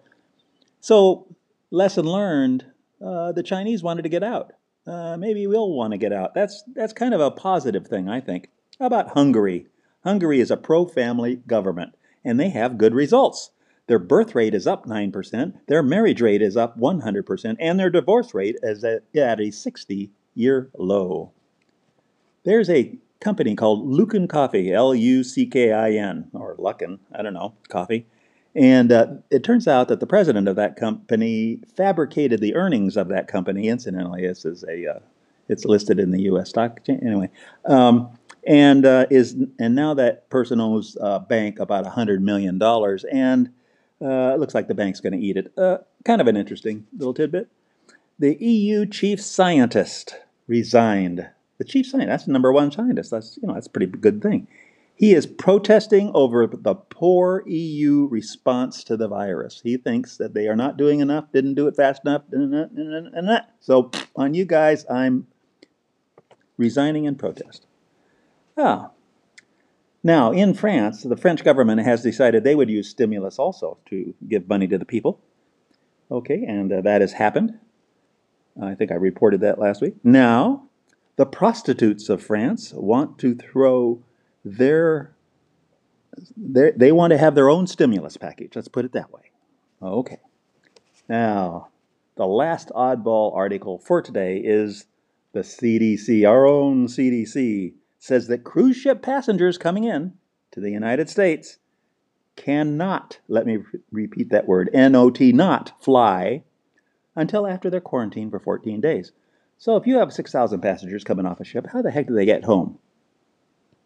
So, 0.79 1.27
lesson 1.69 2.05
learned 2.05 2.65
uh, 3.05 3.33
the 3.33 3.43
Chinese 3.43 3.83
wanted 3.83 4.03
to 4.03 4.09
get 4.09 4.23
out. 4.23 4.53
Uh, 4.85 5.17
maybe 5.17 5.45
we'll 5.45 5.71
want 5.71 5.91
to 5.91 5.97
get 5.97 6.13
out. 6.13 6.33
That's, 6.33 6.63
that's 6.73 6.93
kind 6.93 7.13
of 7.13 7.19
a 7.19 7.29
positive 7.29 7.87
thing, 7.87 8.09
I 8.09 8.21
think. 8.21 8.49
How 8.79 8.85
about 8.85 9.09
Hungary? 9.09 9.67
Hungary 10.03 10.39
is 10.39 10.49
a 10.49 10.57
pro 10.57 10.85
family 10.85 11.35
government, 11.47 11.95
and 12.23 12.39
they 12.39 12.49
have 12.49 12.77
good 12.77 12.93
results. 12.93 13.51
Their 13.87 13.99
birth 13.99 14.35
rate 14.35 14.53
is 14.53 14.67
up 14.67 14.85
9%, 14.85 15.53
their 15.67 15.83
marriage 15.83 16.21
rate 16.21 16.41
is 16.41 16.57
up 16.57 16.77
100%, 16.77 17.55
and 17.59 17.79
their 17.79 17.89
divorce 17.89 18.33
rate 18.33 18.57
is 18.61 18.83
at, 18.83 19.03
at 19.15 19.39
a 19.39 19.51
60 19.51 20.11
year 20.35 20.69
low. 20.77 21.31
There's 22.43 22.69
a 22.69 22.97
company 23.19 23.55
called 23.55 23.87
Luckin 23.87 24.27
Coffee, 24.27 24.73
L 24.73 24.93
U 24.93 25.23
C 25.23 25.45
K 25.45 25.71
I 25.71 25.91
N, 25.91 26.29
or 26.33 26.55
Luckin, 26.57 26.99
I 27.13 27.21
don't 27.21 27.33
know, 27.33 27.53
coffee. 27.69 28.05
And 28.55 28.91
uh, 28.91 29.07
it 29.29 29.43
turns 29.43 29.67
out 29.67 29.87
that 29.87 29.99
the 29.99 30.07
president 30.07 30.47
of 30.47 30.55
that 30.55 30.75
company 30.75 31.59
fabricated 31.75 32.41
the 32.41 32.55
earnings 32.55 32.97
of 32.97 33.07
that 33.09 33.27
company. 33.27 33.67
Incidentally, 33.67 34.25
this 34.25 34.45
is 34.45 34.63
a, 34.63 34.95
uh, 34.95 34.99
it's 35.47 35.63
listed 35.63 35.99
in 35.99 36.09
the 36.09 36.23
U.S. 36.23 36.49
stock 36.49 36.77
exchange 36.77 37.03
anyway. 37.03 37.29
Um, 37.65 38.09
and 38.47 38.85
uh, 38.85 39.05
is 39.11 39.35
and 39.59 39.75
now 39.75 39.93
that 39.93 40.29
person 40.29 40.59
owes 40.59 40.97
a 40.99 41.19
bank 41.19 41.59
about 41.59 41.85
hundred 41.85 42.23
million 42.23 42.57
dollars, 42.57 43.03
and 43.11 43.49
uh, 44.01 44.33
it 44.33 44.39
looks 44.39 44.55
like 44.55 44.67
the 44.67 44.73
bank's 44.73 45.01
going 45.01 45.13
to 45.13 45.19
eat 45.19 45.37
it. 45.37 45.53
Uh, 45.57 45.79
kind 46.05 46.21
of 46.21 46.27
an 46.27 46.37
interesting 46.37 46.87
little 46.97 47.13
tidbit. 47.13 47.49
The 48.17 48.37
EU 48.43 48.85
chief 48.85 49.21
scientist 49.21 50.15
resigned. 50.47 51.29
The 51.57 51.63
chief 51.63 51.87
scientist, 51.87 52.09
that's 52.09 52.25
the 52.25 52.31
number 52.31 52.51
one 52.51 52.71
scientist. 52.71 53.11
That's 53.11 53.37
you 53.41 53.47
know 53.47 53.53
that's 53.53 53.67
a 53.67 53.71
pretty 53.71 53.87
good 53.87 54.21
thing. 54.21 54.47
He 54.95 55.13
is 55.13 55.27
protesting 55.27 56.11
over 56.15 56.47
the 56.47 56.73
poor 56.73 57.43
EU 57.45 58.07
response 58.07 58.83
to 58.85 58.97
the 58.97 59.07
virus. 59.07 59.61
He 59.63 59.77
thinks 59.77 60.17
that 60.17 60.33
they 60.33 60.47
are 60.47 60.55
not 60.55 60.75
doing 60.75 61.01
enough, 61.01 61.31
didn't 61.31 61.53
do 61.53 61.67
it 61.67 61.75
fast 61.75 62.01
enough, 62.03 62.23
and 62.31 63.41
so 63.59 63.91
on 64.15 64.33
you 64.33 64.45
guys, 64.45 64.85
I'm 64.89 65.27
resigning 66.57 67.05
in 67.05 67.15
protest. 67.15 67.67
Ah, 68.57 68.89
now, 70.07 70.31
in 70.31 70.53
France, 70.53 71.03
the 71.03 71.17
French 71.17 71.43
government 71.43 71.81
has 71.81 72.01
decided 72.01 72.43
they 72.43 72.55
would 72.55 72.69
use 72.69 72.89
stimulus 72.89 73.37
also 73.37 73.77
to 73.87 74.13
give 74.27 74.47
money 74.47 74.65
to 74.67 74.77
the 74.77 74.85
people. 74.85 75.19
Okay, 76.09 76.45
and 76.47 76.71
uh, 76.71 76.79
that 76.79 77.01
has 77.01 77.13
happened. 77.13 77.59
I 78.61 78.73
think 78.73 78.91
I 78.91 78.95
reported 78.95 79.41
that 79.41 79.59
last 79.59 79.81
week. 79.81 79.95
Now, 80.03 80.66
the 81.17 81.25
prostitutes 81.25 82.07
of 82.09 82.23
France 82.23 82.71
want 82.73 83.19
to 83.19 83.35
throw 83.35 84.01
their, 84.45 85.13
their 86.37 86.71
they 86.71 86.91
want 86.91 87.11
to 87.11 87.17
have 87.17 87.35
their 87.35 87.49
own 87.49 87.67
stimulus 87.67 88.15
package. 88.15 88.55
Let's 88.55 88.69
put 88.69 88.85
it 88.85 88.93
that 88.93 89.11
way. 89.11 89.31
Okay. 89.81 90.19
Now, 91.09 91.69
the 92.15 92.25
last 92.25 92.69
oddball 92.69 93.35
article 93.35 93.79
for 93.79 94.01
today 94.01 94.37
is 94.37 94.85
the 95.33 95.41
CDC, 95.41 96.27
our 96.27 96.45
own 96.47 96.87
CDC 96.87 97.73
says 97.99 98.27
that 98.27 98.43
cruise 98.43 98.77
ship 98.77 99.01
passengers 99.01 99.57
coming 99.57 99.83
in 99.83 100.13
to 100.51 100.59
the 100.59 100.71
United 100.71 101.09
States 101.09 101.57
cannot, 102.35 103.19
let 103.27 103.45
me 103.45 103.59
repeat 103.91 104.29
that 104.29 104.47
word, 104.47 104.69
NOT, 104.73 105.19
not 105.19 105.73
fly 105.83 106.43
until 107.15 107.47
after 107.47 107.69
they're 107.69 107.81
quarantined 107.81 108.31
for 108.31 108.39
14 108.39 108.79
days. 108.79 109.11
So 109.57 109.75
if 109.75 109.87
you 109.87 109.97
have 109.97 110.13
6,000 110.13 110.61
passengers 110.61 111.03
coming 111.03 111.25
off 111.25 111.39
a 111.39 111.43
ship, 111.43 111.67
how 111.71 111.81
the 111.81 111.91
heck 111.91 112.07
do 112.07 112.13
they 112.13 112.25
get 112.25 112.43
home? 112.43 112.77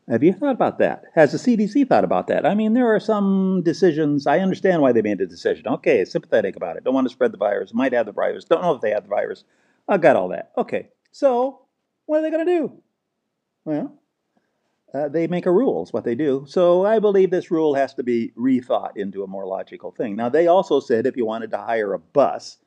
Have 0.10 0.24
you 0.24 0.34
thought 0.34 0.56
about 0.56 0.80
that? 0.80 1.06
Has 1.16 1.32
the 1.32 1.38
CDC 1.38 1.88
thought 1.88 2.04
about 2.04 2.28
that? 2.28 2.46
I 2.46 2.54
mean, 2.54 2.74
there 2.74 2.94
are 2.94 3.00
some 3.00 3.62
decisions. 3.64 4.28
I 4.28 4.40
understand 4.40 4.82
why 4.82 4.92
they 4.92 5.02
made 5.02 5.20
the 5.20 5.26
decision. 5.26 5.68
Okay, 5.68 6.04
sympathetic 6.04 6.58
about 6.58 6.76
it. 6.76 6.84
Don't 6.84 6.94
want 6.94 7.08
to 7.08 7.14
spread 7.14 7.32
the 7.32 7.38
virus. 7.38 7.74
Might 7.74 7.94
have 7.94 8.08
the 8.08 8.12
virus. 8.12 8.44
Don't 8.44 8.62
know 8.62 8.76
if 8.76 8.82
they 8.82 8.90
have 8.90 9.04
the 9.04 9.10
virus. 9.10 9.46
I 9.88 9.98
got 9.98 10.18
all 10.18 10.30
that. 10.30 10.52
Okay, 10.58 10.90
so 11.12 11.62
what 12.06 12.20
are 12.20 12.22
they 12.24 12.32
going 12.32 12.46
to 12.46 12.52
do? 12.52 12.84
Well, 13.64 14.02
uh, 14.94 15.08
they 15.08 15.28
make 15.28 15.46
a 15.46 15.52
rule, 15.52 15.84
is 15.84 15.94
what 15.94 16.04
they 16.04 16.16
do. 16.16 16.44
So 16.48 16.86
I 16.86 17.00
believe 17.00 17.32
this 17.32 17.52
rule 17.52 17.76
has 17.76 17.94
to 17.94 18.04
be 18.04 18.34
rethought 18.38 18.98
into 18.98 19.24
a 19.24 19.28
more 19.28 19.46
logical 19.46 19.92
thing. 19.92 20.18
Now, 20.18 20.28
they 20.28 20.48
also 20.48 20.82
said 20.82 21.06
if 21.06 21.16
you 21.16 21.26
wanted 21.26 21.52
to 21.52 21.58
hire 21.58 21.94
a 21.94 22.00
bus 22.00 22.58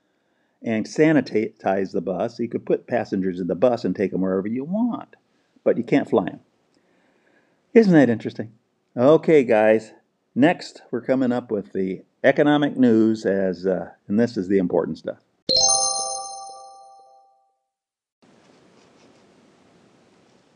and 0.64 0.86
sanitize 0.86 1.92
the 1.92 2.00
bus, 2.00 2.38
you 2.38 2.48
could 2.48 2.64
put 2.64 2.86
passengers 2.86 3.38
in 3.38 3.46
the 3.46 3.54
bus 3.54 3.84
and 3.84 3.94
take 3.94 4.10
them 4.10 4.22
wherever 4.22 4.48
you 4.48 4.64
want, 4.64 5.14
but 5.62 5.76
you 5.76 5.84
can't 5.84 6.08
fly 6.08 6.24
them. 6.24 6.40
Isn't 7.74 7.92
that 7.92 8.08
interesting? 8.08 8.52
Okay, 8.96 9.44
guys. 9.44 9.92
Next, 10.34 10.82
we're 10.90 11.02
coming 11.02 11.32
up 11.32 11.50
with 11.50 11.72
the 11.72 12.02
economic 12.24 12.76
news 12.76 13.26
as, 13.26 13.66
uh, 13.66 13.90
and 14.08 14.18
this 14.18 14.36
is 14.36 14.48
the 14.48 14.58
important 14.58 14.98
stuff. 14.98 15.18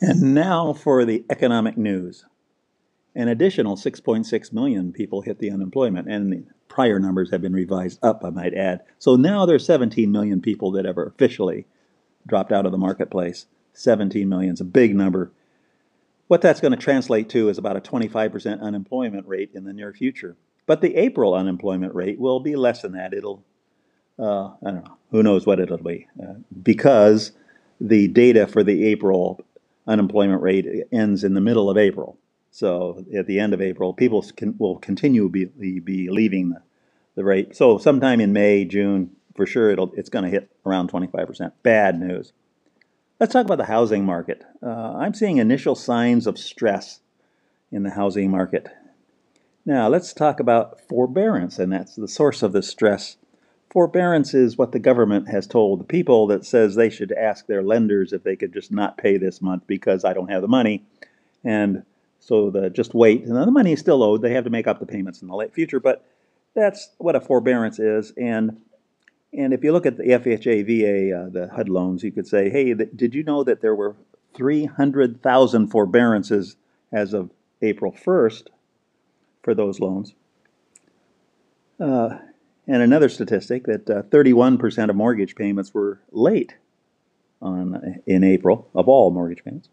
And 0.01 0.35
now 0.35 0.73
for 0.73 1.05
the 1.05 1.25
economic 1.29 1.77
news. 1.77 2.25
An 3.15 3.29
additional 3.29 3.77
6.6 3.77 4.53
million 4.53 4.93
people 4.93 5.23
hit 5.23 5.41
the 5.41 5.51
unemployment, 5.51 6.09
and 6.09 6.47
prior 6.79 7.01
numbers 7.01 7.33
have 7.33 7.43
been 7.43 7.53
revised 7.53 7.99
up, 8.05 8.25
I 8.25 8.31
might 8.31 8.55
add. 8.55 8.83
So 9.01 9.17
now 9.17 9.45
there's 9.45 9.67
17 9.67 10.13
million 10.13 10.41
people 10.41 10.71
that 10.71 10.87
ever 10.87 11.05
officially 11.05 11.67
dropped 12.25 12.53
out 12.53 12.67
of 12.67 12.71
the 12.71 12.79
marketplace. 12.79 13.47
17 13.73 14.29
million 14.29 14.53
is 14.55 14.61
a 14.61 14.65
big 14.65 14.95
number. 14.95 15.33
What 16.29 16.41
that's 16.41 16.61
going 16.61 16.71
to 16.71 16.77
translate 16.77 17.29
to 17.31 17.49
is 17.49 17.59
about 17.59 17.77
a 17.77 17.81
25% 17.81 18.61
unemployment 18.61 19.27
rate 19.27 19.51
in 19.55 19.65
the 19.65 19.73
near 19.73 19.93
future. 19.93 20.37
But 20.67 20.81
the 20.81 20.95
April 20.95 21.35
unemployment 21.35 21.97
rate 21.97 22.21
will 22.21 22.39
be 22.39 22.55
less 22.55 22.83
than 22.83 22.93
that. 22.93 23.13
It'll, 23.13 23.43
uh, 24.17 24.51
I 24.65 24.71
don't 24.71 24.85
know, 24.85 24.99
who 25.11 25.25
knows 25.25 25.47
what 25.47 25.59
it'll 25.59 25.79
be, 25.79 26.07
uh, 26.23 26.35
because 26.63 27.33
the 27.81 28.07
data 28.07 28.47
for 28.47 28.63
the 28.63 28.87
April 28.87 29.45
unemployment 29.89 30.43
rate 30.43 30.65
ends 30.93 31.25
in 31.25 31.35
the 31.35 31.41
middle 31.41 31.69
of 31.69 31.77
April. 31.77 32.19
So 32.53 33.05
at 33.17 33.27
the 33.27 33.41
end 33.41 33.53
of 33.53 33.61
April, 33.61 33.93
people 33.93 34.23
can, 34.37 34.55
will 34.59 34.79
continue 34.79 35.29
be, 35.29 35.47
be 35.47 36.09
leaving 36.09 36.51
the, 36.51 36.63
the 37.19 37.25
rate. 37.25 37.55
So 37.55 37.79
sometime 37.79 38.21
in 38.21 38.33
May, 38.33 38.65
June, 38.65 39.11
for 39.35 39.45
sure, 39.45 39.71
it'll, 39.71 39.93
it's 39.95 40.09
going 40.09 40.25
to 40.25 40.31
hit 40.31 40.51
around 40.65 40.91
25%. 40.91 41.53
Bad 41.63 42.01
news. 42.01 42.33
Let's 43.21 43.33
talk 43.33 43.45
about 43.45 43.59
the 43.59 43.65
housing 43.65 44.05
market. 44.05 44.45
Uh, 44.63 44.95
I'm 44.97 45.13
seeing 45.13 45.37
initial 45.37 45.75
signs 45.75 46.27
of 46.27 46.39
stress 46.39 47.01
in 47.71 47.83
the 47.83 47.91
housing 47.91 48.31
market. 48.31 48.69
Now, 49.67 49.89
let's 49.89 50.15
talk 50.15 50.41
about 50.41 50.81
forbearance, 50.81 51.59
and 51.59 51.73
that's 51.73 51.95
the 51.95 52.09
source 52.09 52.43
of 52.43 52.53
this 52.53 52.69
stress 52.69 53.17
Forbearance 53.71 54.33
is 54.33 54.57
what 54.57 54.73
the 54.73 54.79
government 54.79 55.29
has 55.29 55.47
told 55.47 55.81
the 55.81 55.85
people 55.85 56.27
that 56.29 56.47
says 56.47 56.75
they 56.75 56.89
should 56.89 57.13
ask 57.13 57.47
their 57.47 57.63
lenders 57.63 58.13
if 58.13 58.23
they 58.23 58.35
could 58.35 58.53
just 58.53 58.73
not 58.73 58.97
pay 58.97 59.19
this 59.19 59.43
month 59.43 59.65
because 59.67 60.05
I 60.05 60.15
don't 60.15 60.31
have 60.31 60.41
the 60.41 60.49
money. 60.49 60.85
And 61.45 61.85
so 62.19 62.51
the 62.51 62.71
just 62.71 62.95
wait. 62.95 63.25
And 63.25 63.37
the 63.37 63.51
money 63.51 63.73
is 63.73 63.81
still 63.81 64.03
owed. 64.03 64.23
They 64.23 64.33
have 64.33 64.45
to 64.45 64.51
make 64.51 64.67
up 64.67 64.81
the 64.81 64.87
payments 64.87 65.21
in 65.21 65.29
the 65.29 65.37
late 65.37 65.53
future. 65.53 65.81
But 65.81 66.05
that's 66.59 66.91
what 66.99 67.17
a 67.17 67.21
forbearance 67.21 67.79
is. 67.79 68.13
And 68.17 68.61
and 69.33 69.53
if 69.53 69.63
you 69.63 69.73
look 69.73 69.87
at 69.87 69.99
the 69.99 70.05
FHA, 70.05 70.65
VA, 70.67 71.17
uh, 71.17 71.29
the 71.29 71.55
HUD 71.55 71.69
loans, 71.69 72.03
you 72.03 72.11
could 72.11 72.27
say, 72.27 72.49
hey, 72.49 72.73
th- 72.73 72.91
did 72.97 73.15
you 73.15 73.23
know 73.23 73.45
that 73.45 73.61
there 73.61 73.75
were 73.75 73.95
300,000 74.35 75.69
forbearances 75.69 76.57
as 76.91 77.13
of 77.13 77.31
April 77.61 77.93
1st 77.93 78.45
for 79.43 79.55
those 79.55 79.81
loans? 79.81 80.15
Uh, 81.79 82.17
and 82.67 82.83
another 82.83 83.11
statistic 83.11 83.65
that 83.65 83.91
uh, 83.91 84.03
31% 84.05 84.89
of 84.89 84.97
mortgage 84.97 85.35
payments 85.35 85.75
were 85.75 86.01
late 86.11 86.57
on 87.43 88.01
in 88.07 88.25
April 88.25 88.67
of 88.75 88.89
all 88.89 89.11
mortgage 89.11 89.45
payments. 89.45 89.69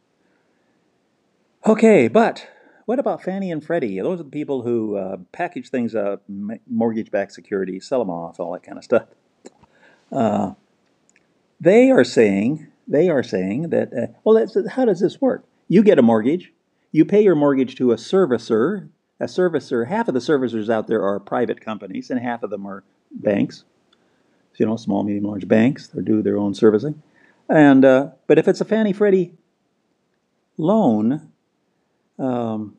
Okay, 1.66 2.10
but 2.10 2.46
what 2.86 3.00
about 3.00 3.24
Fannie 3.24 3.52
and 3.52 3.64
Freddie? 3.64 4.00
Those 4.00 4.20
are 4.20 4.24
the 4.24 4.30
people 4.30 4.62
who 4.62 4.98
uh, 4.98 5.18
package 5.32 5.70
things 5.70 5.96
up, 5.96 6.24
mortgage-backed 6.28 7.32
securities, 7.32 7.88
sell 7.88 8.00
them 8.00 8.10
off, 8.10 8.40
all 8.40 8.54
that 8.54 8.64
kind 8.64 8.78
of 8.78 8.84
stuff. 8.84 9.08
Uh, 10.12 10.54
they 11.60 11.90
are 11.90 12.04
saying 12.04 12.68
they 12.88 13.10
are 13.10 13.24
saying 13.24 13.70
that 13.70 13.92
uh, 13.94 14.08
well, 14.24 14.46
how 14.70 14.86
does 14.86 15.00
this 15.00 15.20
work? 15.20 15.46
You 15.68 15.84
get 15.84 15.98
a 15.98 16.04
mortgage, 16.04 16.54
you 16.92 17.06
pay 17.06 17.24
your 17.24 17.36
mortgage 17.36 17.76
to 17.76 17.92
a 17.92 17.96
servicer 17.96 18.90
a 19.20 19.26
servicer, 19.26 19.88
half 19.88 20.08
of 20.08 20.14
the 20.14 20.20
servicers 20.20 20.70
out 20.70 20.88
there 20.88 21.04
are 21.04 21.20
private 21.20 21.62
companies, 21.62 22.10
and 22.10 22.20
half 22.20 22.44
of 22.44 22.50
them 22.50 22.66
are 22.66 22.84
banks. 23.12 23.64
You 24.58 24.66
know, 24.66 24.78
small, 24.78 25.04
medium, 25.04 25.26
large 25.26 25.48
banks. 25.48 25.88
They 25.88 26.02
do 26.02 26.22
their 26.22 26.38
own 26.38 26.54
servicing. 26.54 27.02
And 27.50 27.84
uh, 27.84 28.12
but 28.26 28.38
if 28.38 28.48
it's 28.48 28.62
a 28.62 28.66
Fannie 28.66 28.94
Freddie 28.94 29.34
loan, 30.58 31.30
um, 32.18 32.78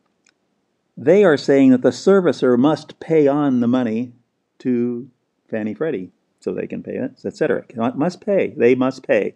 they 0.95 1.23
are 1.23 1.37
saying 1.37 1.71
that 1.71 1.83
the 1.83 1.89
servicer 1.89 2.57
must 2.57 2.99
pay 2.99 3.27
on 3.27 3.59
the 3.59 3.67
money 3.67 4.13
to 4.59 5.09
Fannie 5.49 5.73
Freddie. 5.73 6.11
so 6.39 6.53
they 6.53 6.67
can 6.67 6.83
pay 6.83 6.95
it, 6.95 7.11
etc. 7.25 7.63
Must 7.95 8.21
pay. 8.21 8.53
They 8.55 8.75
must 8.75 9.05
pay. 9.05 9.35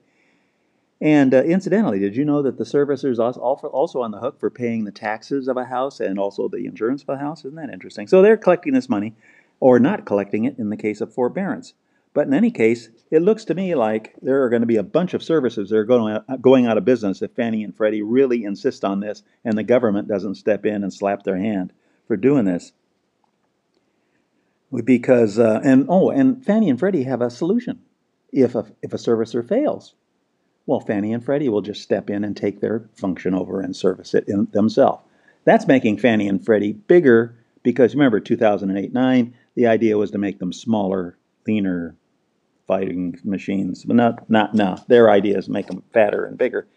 And 1.01 1.33
uh, 1.33 1.43
incidentally, 1.43 1.99
did 1.99 2.15
you 2.15 2.23
know 2.23 2.43
that 2.43 2.57
the 2.57 2.63
servicer 2.63 3.09
is 3.11 3.19
also 3.19 4.01
on 4.01 4.11
the 4.11 4.19
hook 4.19 4.39
for 4.39 4.51
paying 4.51 4.85
the 4.85 4.91
taxes 4.91 5.47
of 5.47 5.57
a 5.57 5.65
house 5.65 5.99
and 5.99 6.19
also 6.19 6.47
the 6.47 6.65
insurance 6.65 7.01
of 7.01 7.09
a 7.09 7.17
house? 7.17 7.39
Isn't 7.39 7.55
that 7.55 7.73
interesting? 7.73 8.07
So 8.07 8.21
they're 8.21 8.37
collecting 8.37 8.73
this 8.73 8.87
money, 8.87 9.15
or 9.59 9.79
not 9.79 10.05
collecting 10.05 10.45
it 10.45 10.59
in 10.59 10.69
the 10.69 10.77
case 10.77 11.01
of 11.01 11.13
forbearance. 11.13 11.73
But 12.13 12.27
in 12.27 12.33
any 12.33 12.51
case, 12.51 12.89
it 13.09 13.21
looks 13.21 13.45
to 13.45 13.55
me 13.55 13.73
like 13.73 14.15
there 14.21 14.43
are 14.43 14.49
going 14.49 14.61
to 14.61 14.67
be 14.67 14.77
a 14.77 14.83
bunch 14.83 15.13
of 15.13 15.23
services 15.23 15.69
that 15.69 15.77
are 15.77 15.85
going 15.85 16.13
out, 16.13 16.41
going 16.41 16.65
out 16.65 16.77
of 16.77 16.85
business 16.85 17.21
if 17.21 17.31
Fannie 17.31 17.63
and 17.63 17.75
Freddie 17.75 18.01
really 18.01 18.43
insist 18.43 18.83
on 18.83 18.99
this 18.99 19.23
and 19.45 19.57
the 19.57 19.63
government 19.63 20.07
doesn't 20.07 20.35
step 20.35 20.65
in 20.65 20.83
and 20.83 20.93
slap 20.93 21.23
their 21.23 21.37
hand 21.37 21.71
for 22.07 22.17
doing 22.17 22.45
this. 22.45 22.73
Because, 24.83 25.39
uh, 25.39 25.61
and 25.63 25.85
oh, 25.89 26.09
and 26.09 26.45
Fannie 26.45 26.69
and 26.69 26.79
Freddie 26.79 27.03
have 27.03 27.21
a 27.21 27.29
solution 27.29 27.81
if 28.31 28.55
a, 28.55 28.65
if 28.81 28.93
a 28.93 28.97
servicer 28.97 29.45
fails. 29.45 29.93
Well, 30.65 30.79
Fannie 30.79 31.13
and 31.13 31.23
Freddie 31.23 31.49
will 31.49 31.61
just 31.61 31.81
step 31.81 32.09
in 32.09 32.23
and 32.23 32.35
take 32.35 32.61
their 32.61 32.89
function 32.95 33.33
over 33.33 33.61
and 33.61 33.75
service 33.75 34.13
it 34.13 34.27
themselves. 34.51 35.03
That's 35.43 35.67
making 35.67 35.97
Fannie 35.97 36.27
and 36.27 36.43
Freddie 36.43 36.73
bigger 36.73 37.35
because 37.63 37.93
remember 37.93 38.19
2008 38.19 38.93
9, 38.93 39.33
the 39.55 39.67
idea 39.67 39.97
was 39.97 40.11
to 40.11 40.17
make 40.17 40.39
them 40.39 40.53
smaller, 40.53 41.17
leaner, 41.45 41.95
fighting 42.71 43.19
machines. 43.25 43.83
But 43.83 43.97
not, 43.97 44.29
not, 44.29 44.55
no. 44.55 44.77
Their 44.87 45.09
idea 45.09 45.37
is 45.37 45.49
make 45.49 45.67
them 45.67 45.83
fatter 45.91 46.23
and 46.23 46.37
bigger. 46.37 46.69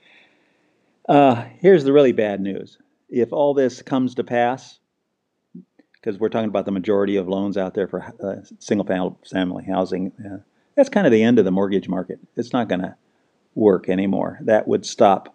Uh, 1.09 1.45
here's 1.61 1.85
the 1.85 1.93
really 1.93 2.11
bad 2.11 2.41
news. 2.41 2.79
If 3.09 3.33
all 3.33 3.55
this 3.55 3.81
comes 3.81 4.17
to 4.17 4.25
pass, 4.25 4.81
because 5.93 6.19
we're 6.19 6.31
talking 6.31 6.49
about 6.49 6.65
the 6.65 6.73
majority 6.73 7.15
of 7.15 7.29
loans 7.29 7.57
out 7.57 7.75
there 7.75 7.87
for 7.87 8.13
uh, 8.21 8.45
single 8.59 9.17
family 9.31 9.65
housing, 9.65 10.11
uh, 10.19 10.39
that's 10.75 10.89
kind 10.89 11.07
of 11.07 11.13
the 11.13 11.23
end 11.23 11.39
of 11.39 11.45
the 11.45 11.53
mortgage 11.53 11.89
market. 11.89 12.19
It's 12.35 12.53
not 12.53 12.69
going 12.69 12.81
to 12.81 12.97
work 13.55 13.89
anymore. 13.89 14.41
That 14.43 14.67
would 14.67 14.85
stop 14.85 15.33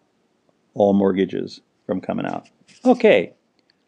all 0.73 0.91
mortgages 0.91 1.61
from 1.85 2.01
coming 2.01 2.25
out. 2.25 2.49
Okay, 2.83 3.33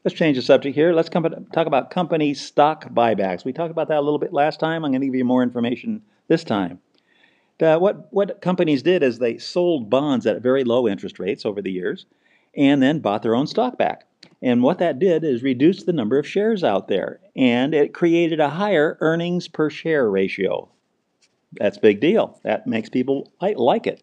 let's 0.03 0.17
change 0.17 0.37
the 0.37 0.41
subject 0.41 0.75
here. 0.75 0.93
Let's 0.93 1.09
come, 1.09 1.23
talk 1.53 1.67
about 1.67 1.91
company 1.91 2.33
stock 2.33 2.89
buybacks. 2.89 3.45
We 3.45 3.53
talked 3.53 3.71
about 3.71 3.87
that 3.89 3.97
a 3.97 4.01
little 4.01 4.19
bit 4.19 4.33
last 4.33 4.59
time. 4.59 4.83
I'm 4.83 4.91
going 4.91 5.01
to 5.01 5.07
give 5.07 5.15
you 5.15 5.25
more 5.25 5.43
information 5.43 6.01
this 6.27 6.43
time. 6.43 6.79
What, 7.59 8.11
what 8.11 8.41
companies 8.41 8.81
did 8.81 9.03
is 9.03 9.19
they 9.19 9.37
sold 9.37 9.89
bonds 9.89 10.25
at 10.25 10.41
very 10.41 10.63
low 10.63 10.87
interest 10.87 11.19
rates 11.19 11.45
over 11.45 11.61
the 11.61 11.71
years 11.71 12.07
and 12.57 12.81
then 12.81 12.99
bought 12.99 13.21
their 13.21 13.35
own 13.35 13.45
stock 13.45 13.77
back. 13.77 14.07
And 14.41 14.63
what 14.63 14.79
that 14.79 14.97
did 14.97 15.23
is 15.23 15.43
reduce 15.43 15.83
the 15.83 15.93
number 15.93 16.17
of 16.17 16.27
shares 16.27 16.63
out 16.63 16.87
there 16.87 17.19
and 17.35 17.75
it 17.75 17.93
created 17.93 18.39
a 18.39 18.49
higher 18.49 18.97
earnings 18.99 19.47
per 19.47 19.69
share 19.69 20.09
ratio. 20.09 20.69
That's 21.53 21.77
a 21.77 21.81
big 21.81 21.99
deal. 21.99 22.39
That 22.43 22.65
makes 22.65 22.89
people 22.89 23.31
like 23.39 23.85
it. 23.85 24.01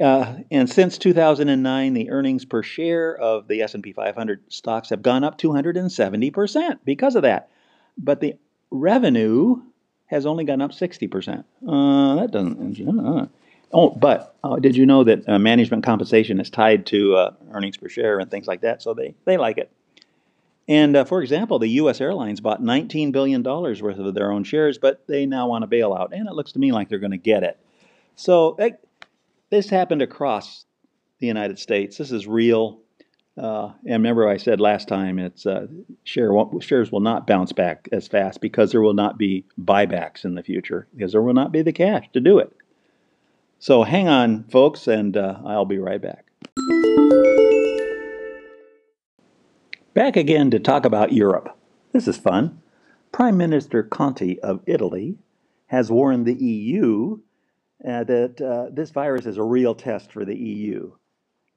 Uh, 0.00 0.36
and 0.50 0.70
since 0.70 0.96
2009, 0.96 1.94
the 1.94 2.10
earnings 2.10 2.44
per 2.44 2.62
share 2.62 3.16
of 3.16 3.48
the 3.48 3.62
S&P 3.62 3.92
500 3.92 4.42
stocks 4.48 4.88
have 4.88 5.02
gone 5.02 5.24
up 5.24 5.38
270% 5.38 6.78
because 6.84 7.16
of 7.16 7.22
that. 7.22 7.50
But 7.98 8.20
the 8.20 8.34
revenue 8.70 9.56
has 10.06 10.24
only 10.24 10.44
gone 10.44 10.62
up 10.62 10.72
60%. 10.72 11.44
Uh, 11.68 12.14
that 12.16 12.30
doesn't. 12.30 12.98
Uh. 12.98 13.26
Oh, 13.72 13.90
but 13.90 14.34
uh, 14.42 14.56
did 14.56 14.74
you 14.74 14.86
know 14.86 15.04
that 15.04 15.28
uh, 15.28 15.38
management 15.38 15.84
compensation 15.84 16.40
is 16.40 16.50
tied 16.50 16.86
to 16.86 17.14
uh, 17.14 17.30
earnings 17.52 17.76
per 17.76 17.88
share 17.88 18.18
and 18.18 18.30
things 18.30 18.46
like 18.46 18.62
that? 18.62 18.82
So 18.82 18.94
they, 18.94 19.14
they 19.26 19.36
like 19.36 19.58
it. 19.58 19.70
And 20.66 20.96
uh, 20.96 21.04
for 21.04 21.22
example, 21.22 21.58
the 21.58 21.68
U.S. 21.68 22.00
airlines 22.00 22.40
bought 22.40 22.62
$19 22.62 23.12
billion 23.12 23.42
worth 23.42 23.98
of 23.98 24.14
their 24.14 24.32
own 24.32 24.44
shares, 24.44 24.78
but 24.78 25.06
they 25.06 25.26
now 25.26 25.48
want 25.48 25.64
a 25.64 25.66
bailout. 25.66 26.12
And 26.12 26.26
it 26.26 26.34
looks 26.34 26.52
to 26.52 26.58
me 26.58 26.72
like 26.72 26.88
they're 26.88 26.98
going 26.98 27.10
to 27.10 27.16
get 27.16 27.42
it. 27.42 27.58
So 28.16 28.54
they, 28.58 28.74
this 29.50 29.68
happened 29.68 30.02
across 30.02 30.64
the 31.18 31.26
United 31.26 31.58
States. 31.58 31.98
This 31.98 32.12
is 32.12 32.26
real. 32.26 32.80
Uh, 33.36 33.72
and 33.84 34.02
remember, 34.02 34.28
I 34.28 34.36
said 34.36 34.60
last 34.60 34.88
time, 34.88 35.18
it's 35.18 35.46
uh, 35.46 35.66
share 36.04 36.30
shares 36.60 36.92
will 36.92 37.00
not 37.00 37.26
bounce 37.26 37.52
back 37.52 37.88
as 37.92 38.08
fast 38.08 38.40
because 38.40 38.72
there 38.72 38.80
will 38.80 38.94
not 38.94 39.18
be 39.18 39.44
buybacks 39.60 40.24
in 40.24 40.34
the 40.34 40.42
future 40.42 40.88
because 40.94 41.12
there 41.12 41.22
will 41.22 41.34
not 41.34 41.52
be 41.52 41.62
the 41.62 41.72
cash 41.72 42.06
to 42.12 42.20
do 42.20 42.38
it. 42.38 42.52
So 43.58 43.82
hang 43.82 44.08
on, 44.08 44.44
folks, 44.44 44.86
and 44.86 45.16
uh, 45.16 45.38
I'll 45.44 45.64
be 45.64 45.78
right 45.78 46.00
back. 46.00 46.26
Back 49.94 50.16
again 50.16 50.50
to 50.50 50.58
talk 50.58 50.84
about 50.84 51.12
Europe. 51.12 51.56
This 51.92 52.08
is 52.08 52.16
fun. 52.16 52.62
Prime 53.12 53.36
Minister 53.36 53.82
Conte 53.82 54.38
of 54.38 54.60
Italy 54.66 55.18
has 55.66 55.90
warned 55.90 56.26
the 56.26 56.34
EU 56.34 57.18
uh, 57.86 58.04
that 58.04 58.40
uh, 58.40 58.70
this 58.72 58.90
virus 58.90 59.26
is 59.26 59.36
a 59.36 59.42
real 59.42 59.74
test 59.74 60.12
for 60.12 60.24
the 60.24 60.36
EU. 60.36 60.92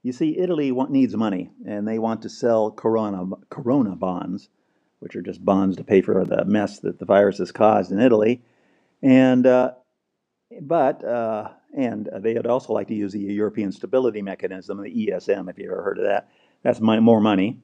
You 0.03 0.13
see, 0.13 0.37
Italy 0.37 0.71
want, 0.71 0.91
needs 0.91 1.15
money, 1.15 1.49
and 1.65 1.87
they 1.87 1.99
want 1.99 2.21
to 2.23 2.29
sell 2.29 2.71
corona, 2.71 3.25
corona 3.49 3.95
bonds, 3.95 4.49
which 4.99 5.15
are 5.15 5.21
just 5.21 5.43
bonds 5.43 5.77
to 5.77 5.83
pay 5.83 6.01
for 6.01 6.23
the 6.25 6.45
mess 6.45 6.79
that 6.79 6.99
the 6.99 7.05
virus 7.05 7.37
has 7.37 7.51
caused 7.51 7.91
in 7.91 7.99
Italy. 7.99 8.41
And 9.01 9.45
uh, 9.45 9.73
but 10.61 11.03
uh, 11.03 11.49
and 11.75 12.09
they 12.19 12.33
would 12.33 12.47
also 12.47 12.73
like 12.73 12.87
to 12.87 12.95
use 12.95 13.13
the 13.13 13.19
European 13.19 13.71
Stability 13.71 14.21
Mechanism, 14.21 14.81
the 14.81 15.07
ESM, 15.07 15.49
if 15.49 15.57
you 15.57 15.71
ever 15.71 15.83
heard 15.83 15.97
of 15.97 16.05
that. 16.05 16.29
That's 16.63 16.79
more 16.79 17.19
money. 17.19 17.59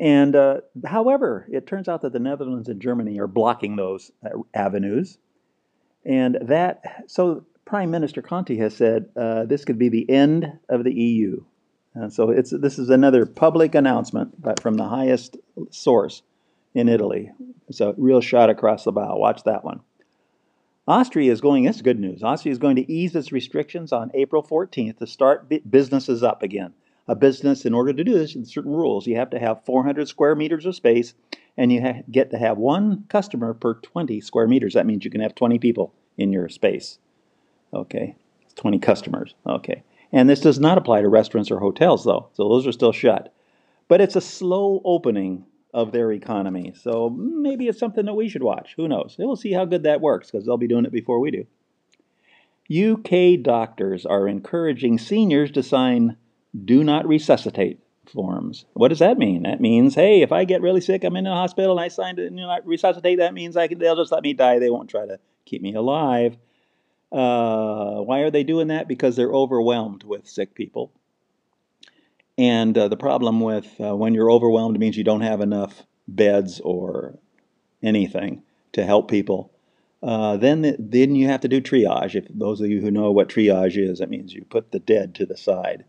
And 0.00 0.34
uh, 0.34 0.62
however, 0.84 1.46
it 1.48 1.66
turns 1.66 1.88
out 1.88 2.02
that 2.02 2.12
the 2.12 2.18
Netherlands 2.18 2.68
and 2.68 2.80
Germany 2.80 3.20
are 3.20 3.28
blocking 3.28 3.76
those 3.76 4.10
uh, 4.24 4.30
avenues, 4.52 5.18
and 6.04 6.38
that 6.42 7.04
so 7.06 7.46
Prime 7.64 7.90
Minister 7.90 8.22
Conte 8.22 8.56
has 8.56 8.76
said 8.76 9.08
uh, 9.16 9.44
this 9.44 9.64
could 9.64 9.78
be 9.78 9.88
the 9.88 10.08
end 10.10 10.58
of 10.68 10.84
the 10.84 10.92
EU. 10.92 11.42
And 11.94 12.12
so 12.12 12.30
it's 12.30 12.50
this 12.50 12.78
is 12.78 12.90
another 12.90 13.24
public 13.24 13.74
announcement, 13.74 14.40
but 14.40 14.60
from 14.60 14.74
the 14.74 14.88
highest 14.88 15.36
source 15.70 16.22
in 16.74 16.88
Italy. 16.88 17.30
It's 17.68 17.80
a 17.80 17.94
real 17.96 18.20
shot 18.20 18.50
across 18.50 18.84
the 18.84 18.92
bow. 18.92 19.16
Watch 19.16 19.44
that 19.44 19.64
one. 19.64 19.80
Austria 20.86 21.32
is 21.32 21.40
going, 21.40 21.64
it's 21.64 21.80
good 21.80 21.98
news. 21.98 22.22
Austria 22.22 22.52
is 22.52 22.58
going 22.58 22.76
to 22.76 22.92
ease 22.92 23.14
its 23.14 23.32
restrictions 23.32 23.92
on 23.92 24.10
April 24.12 24.42
14th 24.42 24.98
to 24.98 25.06
start 25.06 25.50
businesses 25.70 26.22
up 26.22 26.42
again. 26.42 26.74
A 27.08 27.14
business, 27.14 27.64
in 27.64 27.72
order 27.72 27.92
to 27.92 28.04
do 28.04 28.14
this, 28.14 28.34
in 28.34 28.44
certain 28.44 28.72
rules, 28.72 29.06
you 29.06 29.16
have 29.16 29.30
to 29.30 29.38
have 29.38 29.64
400 29.64 30.08
square 30.08 30.34
meters 30.34 30.66
of 30.66 30.74
space 30.74 31.14
and 31.56 31.72
you 31.72 32.02
get 32.10 32.30
to 32.32 32.38
have 32.38 32.58
one 32.58 33.04
customer 33.08 33.54
per 33.54 33.74
20 33.74 34.20
square 34.20 34.46
meters. 34.46 34.74
That 34.74 34.86
means 34.86 35.04
you 35.04 35.10
can 35.10 35.20
have 35.20 35.34
20 35.34 35.58
people 35.58 35.94
in 36.18 36.32
your 36.32 36.48
space. 36.48 36.98
Okay, 37.74 38.16
20 38.54 38.78
customers. 38.78 39.34
Okay. 39.46 39.82
And 40.12 40.30
this 40.30 40.40
does 40.40 40.60
not 40.60 40.78
apply 40.78 41.00
to 41.00 41.08
restaurants 41.08 41.50
or 41.50 41.58
hotels, 41.58 42.04
though, 42.04 42.28
so 42.34 42.48
those 42.48 42.66
are 42.66 42.72
still 42.72 42.92
shut. 42.92 43.34
But 43.88 44.00
it's 44.00 44.16
a 44.16 44.20
slow 44.20 44.80
opening 44.84 45.44
of 45.72 45.90
their 45.90 46.12
economy, 46.12 46.72
so 46.80 47.10
maybe 47.10 47.66
it's 47.66 47.80
something 47.80 48.06
that 48.06 48.14
we 48.14 48.28
should 48.28 48.44
watch. 48.44 48.74
Who 48.76 48.86
knows? 48.86 49.16
We'll 49.18 49.34
see 49.34 49.52
how 49.52 49.64
good 49.64 49.82
that 49.82 50.00
works 50.00 50.30
because 50.30 50.46
they'll 50.46 50.56
be 50.56 50.68
doing 50.68 50.84
it 50.84 50.92
before 50.92 51.18
we 51.18 51.32
do. 51.32 51.46
UK 52.70 53.42
doctors 53.42 54.06
are 54.06 54.28
encouraging 54.28 54.98
seniors 54.98 55.50
to 55.50 55.62
sign 55.62 56.16
do 56.64 56.84
not 56.84 57.06
resuscitate 57.06 57.80
forms. 58.06 58.64
What 58.74 58.88
does 58.88 59.00
that 59.00 59.18
mean? 59.18 59.42
That 59.42 59.60
means, 59.60 59.96
hey, 59.96 60.22
if 60.22 60.30
I 60.30 60.44
get 60.44 60.62
really 60.62 60.80
sick, 60.80 61.02
I'm 61.02 61.16
in 61.16 61.24
the 61.24 61.30
hospital 61.30 61.72
and 61.72 61.84
I 61.84 61.88
signed 61.88 62.18
it, 62.18 62.30
do 62.30 62.36
not 62.36 62.66
resuscitate. 62.66 63.18
That 63.18 63.34
means 63.34 63.56
I 63.56 63.66
can, 63.66 63.78
they'll 63.78 63.96
just 63.96 64.12
let 64.12 64.22
me 64.22 64.32
die. 64.32 64.60
They 64.60 64.70
won't 64.70 64.88
try 64.88 65.06
to 65.06 65.18
keep 65.44 65.60
me 65.60 65.74
alive. 65.74 66.36
Uh, 67.12 68.00
why 68.00 68.20
are 68.20 68.30
they 68.30 68.44
doing 68.44 68.68
that? 68.68 68.88
Because 68.88 69.16
they're 69.16 69.32
overwhelmed 69.32 70.04
with 70.04 70.28
sick 70.28 70.54
people. 70.54 70.92
And 72.36 72.76
uh, 72.76 72.88
the 72.88 72.96
problem 72.96 73.40
with 73.40 73.80
uh, 73.80 73.94
when 73.94 74.14
you're 74.14 74.30
overwhelmed 74.30 74.78
means 74.78 74.96
you 74.96 75.04
don't 75.04 75.20
have 75.20 75.40
enough 75.40 75.84
beds 76.08 76.60
or 76.60 77.18
anything 77.82 78.42
to 78.72 78.84
help 78.84 79.08
people. 79.08 79.52
Uh, 80.02 80.36
then, 80.36 80.62
the, 80.62 80.76
then 80.78 81.14
you 81.14 81.28
have 81.28 81.40
to 81.40 81.48
do 81.48 81.60
triage. 81.60 82.14
If 82.14 82.26
those 82.28 82.60
of 82.60 82.68
you 82.68 82.80
who 82.80 82.90
know 82.90 83.10
what 83.12 83.28
triage 83.28 83.76
is, 83.76 84.00
that 84.00 84.10
means 84.10 84.34
you 84.34 84.44
put 84.44 84.72
the 84.72 84.80
dead 84.80 85.14
to 85.14 85.26
the 85.26 85.36
side. 85.36 85.84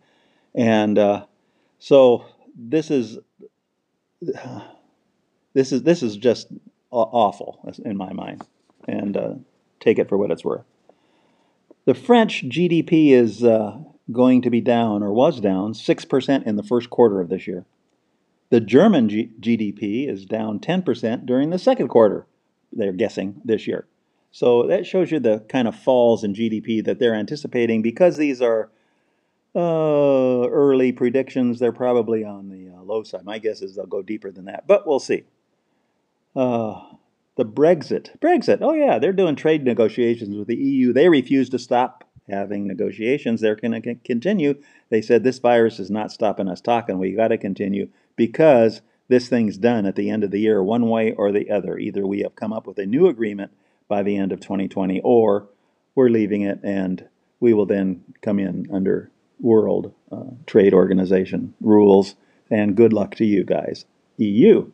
And 0.53 0.97
uh, 0.97 1.25
so 1.79 2.25
this 2.55 2.91
is 2.91 3.17
this 5.53 5.71
is 5.71 5.83
this 5.83 6.01
is 6.01 6.15
just 6.15 6.47
awful 6.91 7.59
in 7.83 7.97
my 7.97 8.13
mind. 8.13 8.45
And 8.87 9.43
take 9.79 9.99
it 9.99 10.07
for 10.07 10.17
what 10.17 10.31
it's 10.31 10.45
worth. 10.45 10.63
The 11.85 11.93
French 11.93 12.43
GDP 12.49 13.11
is 13.11 13.43
uh, 13.43 13.77
going 14.11 14.41
to 14.41 14.49
be 14.49 14.61
down, 14.61 15.03
or 15.03 15.13
was 15.13 15.39
down, 15.39 15.73
6% 15.73 16.43
in 16.43 16.55
the 16.55 16.63
first 16.63 16.89
quarter 16.89 17.21
of 17.21 17.29
this 17.29 17.47
year. 17.47 17.65
The 18.49 18.59
German 18.59 19.07
G- 19.09 19.31
GDP 19.39 20.09
is 20.09 20.25
down 20.25 20.59
10% 20.59 21.25
during 21.25 21.51
the 21.51 21.59
second 21.59 21.89
quarter, 21.89 22.25
they're 22.71 22.91
guessing, 22.91 23.41
this 23.45 23.67
year. 23.67 23.87
So 24.31 24.67
that 24.67 24.85
shows 24.85 25.11
you 25.11 25.19
the 25.19 25.45
kind 25.47 25.67
of 25.67 25.75
falls 25.75 26.23
in 26.23 26.33
GDP 26.33 26.83
that 26.83 26.99
they're 26.99 27.15
anticipating. 27.15 27.81
Because 27.81 28.17
these 28.17 28.41
are 28.41 28.69
uh, 29.55 30.49
early 30.49 30.91
predictions, 30.91 31.59
they're 31.59 31.71
probably 31.71 32.23
on 32.23 32.49
the 32.49 32.75
uh, 32.75 32.81
low 32.81 33.03
side. 33.03 33.23
My 33.23 33.37
guess 33.37 33.61
is 33.61 33.75
they'll 33.75 33.85
go 33.85 34.01
deeper 34.01 34.31
than 34.31 34.45
that, 34.45 34.67
but 34.67 34.85
we'll 34.85 34.99
see. 34.99 35.23
Uh, 36.35 36.81
the 37.35 37.45
Brexit. 37.45 38.17
Brexit. 38.19 38.59
Oh 38.61 38.73
yeah, 38.73 38.99
they're 38.99 39.13
doing 39.13 39.35
trade 39.35 39.63
negotiations 39.63 40.35
with 40.35 40.47
the 40.47 40.55
EU. 40.55 40.93
They 40.93 41.09
refuse 41.09 41.49
to 41.49 41.59
stop 41.59 42.03
having 42.29 42.65
negotiations. 42.65 43.41
They're 43.41 43.55
going 43.55 43.81
to 43.81 43.95
continue. 43.95 44.55
They 44.89 45.01
said 45.01 45.23
this 45.23 45.39
virus 45.39 45.79
is 45.79 45.91
not 45.91 46.11
stopping 46.11 46.47
us 46.47 46.61
talking. 46.61 46.97
We 46.97 47.11
got 47.11 47.27
to 47.29 47.37
continue 47.37 47.89
because 48.15 48.81
this 49.07 49.27
thing's 49.27 49.57
done 49.57 49.85
at 49.85 49.95
the 49.95 50.09
end 50.09 50.23
of 50.23 50.31
the 50.31 50.39
year, 50.39 50.63
one 50.63 50.89
way 50.89 51.11
or 51.13 51.31
the 51.31 51.51
other. 51.51 51.77
Either 51.77 52.07
we 52.07 52.21
have 52.21 52.35
come 52.35 52.53
up 52.53 52.65
with 52.65 52.79
a 52.79 52.85
new 52.85 53.07
agreement 53.07 53.51
by 53.87 54.01
the 54.01 54.17
end 54.17 54.31
of 54.31 54.39
2020, 54.39 55.01
or 55.01 55.47
we're 55.93 56.09
leaving 56.09 56.41
it, 56.41 56.59
and 56.63 57.07
we 57.39 57.53
will 57.53 57.67
then 57.67 58.03
come 58.21 58.39
in 58.39 58.67
under 58.73 59.11
World 59.39 59.93
uh, 60.11 60.31
Trade 60.47 60.73
Organization 60.73 61.53
rules. 61.61 62.15
And 62.49 62.75
good 62.75 62.93
luck 62.93 63.15
to 63.15 63.25
you 63.25 63.43
guys, 63.43 63.85
EU. 64.17 64.71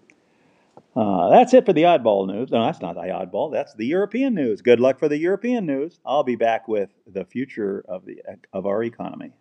Uh, 0.93 1.29
that's 1.29 1.53
it 1.53 1.65
for 1.65 1.71
the 1.71 1.83
oddball 1.83 2.27
news. 2.27 2.51
No, 2.51 2.65
that's 2.65 2.81
not 2.81 2.95
the 2.95 3.01
oddball. 3.01 3.51
That's 3.51 3.73
the 3.73 3.85
European 3.85 4.35
news. 4.35 4.61
Good 4.61 4.81
luck 4.81 4.99
for 4.99 5.07
the 5.07 5.17
European 5.17 5.65
news. 5.65 5.99
I'll 6.05 6.23
be 6.23 6.35
back 6.35 6.67
with 6.67 6.89
the 7.07 7.23
future 7.23 7.85
of 7.87 8.05
the 8.05 8.21
of 8.51 8.65
our 8.65 8.83
economy. 8.83 9.31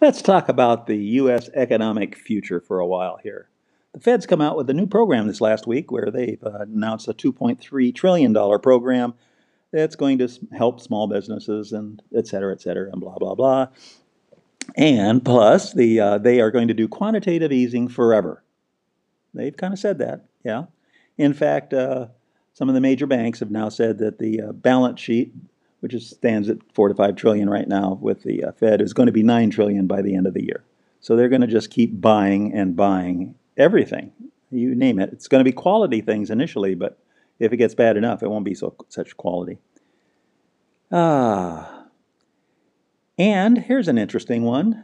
Let's 0.00 0.22
talk 0.22 0.48
about 0.48 0.86
the 0.86 0.96
U.S. 0.96 1.48
economic 1.54 2.16
future 2.16 2.60
for 2.60 2.80
a 2.80 2.86
while 2.86 3.20
here. 3.22 3.48
The 3.92 4.00
Fed's 4.00 4.26
come 4.26 4.40
out 4.40 4.56
with 4.56 4.68
a 4.70 4.74
new 4.74 4.86
program 4.86 5.26
this 5.26 5.40
last 5.40 5.66
week 5.66 5.92
where 5.92 6.10
they've 6.10 6.42
uh, 6.42 6.60
announced 6.60 7.06
a 7.08 7.12
$2.3 7.12 7.94
trillion 7.94 8.34
program 8.60 9.14
that's 9.70 9.94
going 9.94 10.18
to 10.18 10.28
help 10.56 10.80
small 10.80 11.06
businesses 11.06 11.72
and 11.72 12.02
et 12.16 12.26
cetera, 12.26 12.52
et 12.52 12.60
cetera, 12.60 12.90
and 12.90 13.00
blah, 13.00 13.16
blah, 13.16 13.34
blah. 13.34 13.68
And 14.76 15.24
plus, 15.24 15.72
the 15.72 16.00
uh, 16.00 16.18
they 16.18 16.40
are 16.40 16.50
going 16.50 16.68
to 16.68 16.74
do 16.74 16.88
quantitative 16.88 17.52
easing 17.52 17.88
forever. 17.88 18.42
They've 19.34 19.56
kind 19.56 19.72
of 19.72 19.78
said 19.78 19.98
that, 19.98 20.26
yeah. 20.44 20.64
In 21.18 21.34
fact, 21.34 21.72
uh, 21.72 22.08
some 22.52 22.68
of 22.68 22.74
the 22.74 22.80
major 22.80 23.06
banks 23.06 23.40
have 23.40 23.50
now 23.50 23.68
said 23.68 23.98
that 23.98 24.18
the 24.18 24.40
uh, 24.40 24.52
balance 24.52 25.00
sheet, 25.00 25.32
which 25.80 25.94
is, 25.94 26.10
stands 26.10 26.48
at 26.48 26.58
four 26.74 26.88
to 26.88 26.94
five 26.94 27.16
trillion 27.16 27.48
right 27.48 27.68
now 27.68 27.98
with 28.00 28.22
the 28.22 28.44
uh, 28.44 28.52
Fed, 28.52 28.80
is 28.80 28.92
going 28.92 29.06
to 29.06 29.12
be 29.12 29.22
nine 29.22 29.50
trillion 29.50 29.86
by 29.86 30.02
the 30.02 30.14
end 30.14 30.26
of 30.26 30.34
the 30.34 30.44
year. 30.44 30.64
So 31.00 31.16
they're 31.16 31.28
going 31.28 31.40
to 31.40 31.46
just 31.46 31.70
keep 31.70 32.00
buying 32.00 32.52
and 32.52 32.76
buying 32.76 33.34
everything. 33.56 34.12
You 34.50 34.74
name 34.74 34.98
it. 34.98 35.10
It's 35.12 35.28
going 35.28 35.40
to 35.40 35.50
be 35.50 35.54
quality 35.54 36.00
things 36.02 36.30
initially, 36.30 36.74
but 36.74 36.98
if 37.38 37.52
it 37.52 37.56
gets 37.56 37.74
bad 37.74 37.96
enough, 37.96 38.22
it 38.22 38.28
won't 38.28 38.44
be 38.44 38.54
so 38.54 38.74
such 38.88 39.16
quality. 39.16 39.58
Ah. 40.90 41.81
And 43.22 43.56
here's 43.56 43.86
an 43.86 43.98
interesting 43.98 44.42
one 44.42 44.82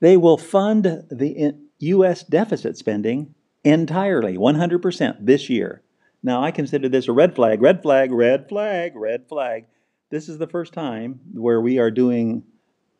they 0.00 0.16
will 0.16 0.38
fund 0.38 0.84
the 1.10 1.54
U.S. 1.80 2.22
deficit 2.24 2.78
spending 2.78 3.34
entirely, 3.62 4.38
100% 4.38 5.16
this 5.20 5.50
year. 5.50 5.82
Now, 6.22 6.42
I 6.42 6.50
consider 6.50 6.88
this 6.88 7.08
a 7.08 7.12
red 7.12 7.34
flag, 7.34 7.60
red 7.60 7.82
flag, 7.82 8.10
red 8.10 8.48
flag, 8.48 8.96
red 8.96 9.28
flag. 9.28 9.66
This 10.08 10.30
is 10.30 10.38
the 10.38 10.46
first 10.46 10.72
time 10.72 11.20
where 11.34 11.60
we 11.60 11.78
are 11.78 11.90
doing 11.90 12.42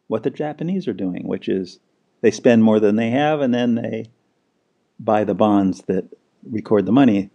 what 0.09 0.23
the 0.23 0.29
Japanese 0.29 0.87
are 0.87 0.93
doing, 0.93 1.27
which 1.27 1.49
is 1.49 1.81
they 2.21 2.31
spend 2.31 2.63
more 2.63 2.79
than 2.79 2.97
they 2.97 3.09
have 3.09 3.41
and 3.41 3.55
then 3.55 3.77
they 3.77 4.11
buy 5.01 5.25
the 5.25 5.35
bonds 5.35 5.81
that 5.87 6.05
record 6.45 6.85
the 6.85 6.93
money 6.93 7.31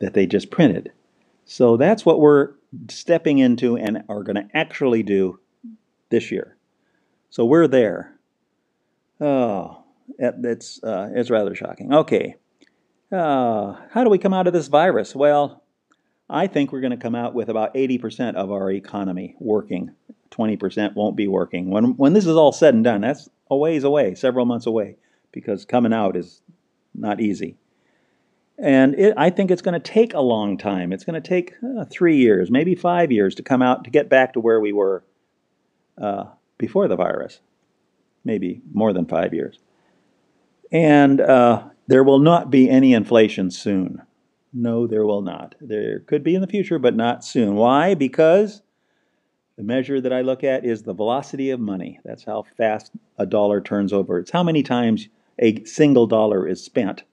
that 0.00 0.12
they 0.12 0.26
just 0.26 0.50
printed. 0.50 0.92
So 1.46 1.78
that's 1.78 2.04
what 2.04 2.20
we're 2.20 2.50
stepping 2.90 3.38
into 3.38 3.78
and 3.78 4.04
are 4.10 4.22
going 4.22 4.36
to 4.36 4.48
actually 4.54 5.02
do 5.02 5.40
this 6.10 6.30
year. 6.30 6.57
So 7.30 7.44
we're 7.44 7.66
there. 7.66 8.18
Oh, 9.20 9.84
it's, 10.18 10.82
uh, 10.82 11.10
it's 11.14 11.30
rather 11.30 11.54
shocking. 11.54 11.92
Okay. 11.92 12.36
Uh, 13.10 13.76
how 13.90 14.04
do 14.04 14.10
we 14.10 14.18
come 14.18 14.34
out 14.34 14.46
of 14.46 14.52
this 14.52 14.68
virus? 14.68 15.14
Well, 15.14 15.62
I 16.30 16.46
think 16.46 16.72
we're 16.72 16.80
going 16.80 16.90
to 16.90 16.96
come 16.96 17.14
out 17.14 17.34
with 17.34 17.48
about 17.48 17.74
80% 17.74 18.34
of 18.34 18.50
our 18.50 18.70
economy 18.70 19.34
working. 19.38 19.92
20% 20.30 20.94
won't 20.94 21.16
be 21.16 21.26
working. 21.26 21.70
When, 21.70 21.96
when 21.96 22.12
this 22.12 22.26
is 22.26 22.36
all 22.36 22.52
said 22.52 22.74
and 22.74 22.84
done, 22.84 23.00
that's 23.00 23.28
a 23.50 23.56
ways 23.56 23.84
away, 23.84 24.14
several 24.14 24.44
months 24.44 24.66
away, 24.66 24.96
because 25.32 25.64
coming 25.64 25.92
out 25.92 26.16
is 26.16 26.42
not 26.94 27.20
easy. 27.20 27.56
And 28.58 28.94
it, 28.96 29.14
I 29.16 29.30
think 29.30 29.50
it's 29.50 29.62
going 29.62 29.80
to 29.80 29.92
take 29.92 30.12
a 30.14 30.20
long 30.20 30.58
time. 30.58 30.92
It's 30.92 31.04
going 31.04 31.20
to 31.20 31.26
take 31.26 31.54
uh, 31.62 31.84
three 31.84 32.16
years, 32.16 32.50
maybe 32.50 32.74
five 32.74 33.12
years 33.12 33.34
to 33.36 33.42
come 33.42 33.62
out 33.62 33.84
to 33.84 33.90
get 33.90 34.08
back 34.08 34.32
to 34.34 34.40
where 34.40 34.60
we 34.60 34.72
were 34.72 35.04
uh, 35.96 36.24
before 36.58 36.88
the 36.88 36.96
virus, 36.96 37.40
maybe 38.24 38.60
more 38.72 38.92
than 38.92 39.06
five 39.06 39.32
years. 39.32 39.58
And 40.70 41.20
uh, 41.20 41.64
there 41.86 42.04
will 42.04 42.18
not 42.18 42.50
be 42.50 42.68
any 42.68 42.92
inflation 42.92 43.50
soon. 43.50 44.02
No, 44.52 44.86
there 44.86 45.06
will 45.06 45.22
not. 45.22 45.54
There 45.60 46.00
could 46.00 46.22
be 46.22 46.34
in 46.34 46.40
the 46.40 46.46
future, 46.46 46.78
but 46.78 46.96
not 46.96 47.24
soon. 47.24 47.54
Why? 47.54 47.94
Because 47.94 48.62
the 49.56 49.62
measure 49.62 50.00
that 50.00 50.12
I 50.12 50.20
look 50.20 50.44
at 50.44 50.64
is 50.64 50.82
the 50.82 50.94
velocity 50.94 51.50
of 51.50 51.60
money. 51.60 52.00
That's 52.04 52.24
how 52.24 52.44
fast 52.56 52.92
a 53.18 53.26
dollar 53.26 53.60
turns 53.60 53.92
over. 53.92 54.18
It's 54.18 54.30
how 54.30 54.42
many 54.42 54.62
times 54.62 55.08
a 55.38 55.64
single 55.64 56.06
dollar 56.06 56.46
is 56.46 56.62
spent 56.62 57.04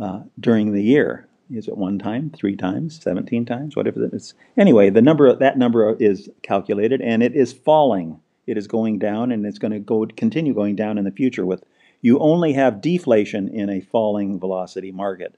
uh, 0.00 0.22
during 0.38 0.72
the 0.72 0.82
year. 0.82 1.28
Is 1.52 1.66
it 1.66 1.76
one 1.76 1.98
time, 1.98 2.30
three 2.30 2.56
times, 2.56 3.00
17 3.02 3.44
times, 3.44 3.74
whatever 3.74 4.04
it 4.04 4.14
is? 4.14 4.34
Anyway, 4.56 4.88
the 4.90 5.02
number 5.02 5.34
that 5.34 5.58
number 5.58 5.96
is 5.98 6.28
calculated 6.42 7.00
and 7.00 7.22
it 7.22 7.34
is 7.34 7.52
falling 7.52 8.20
it 8.46 8.56
is 8.56 8.66
going 8.66 8.98
down 8.98 9.30
and 9.32 9.46
it's 9.46 9.58
going 9.58 9.72
to 9.72 9.78
go 9.78 10.06
continue 10.16 10.54
going 10.54 10.76
down 10.76 10.98
in 10.98 11.04
the 11.04 11.10
future 11.10 11.46
with 11.46 11.64
you 12.02 12.18
only 12.18 12.54
have 12.54 12.80
deflation 12.80 13.48
in 13.48 13.68
a 13.68 13.80
falling 13.80 14.38
velocity 14.40 14.90
market 14.90 15.36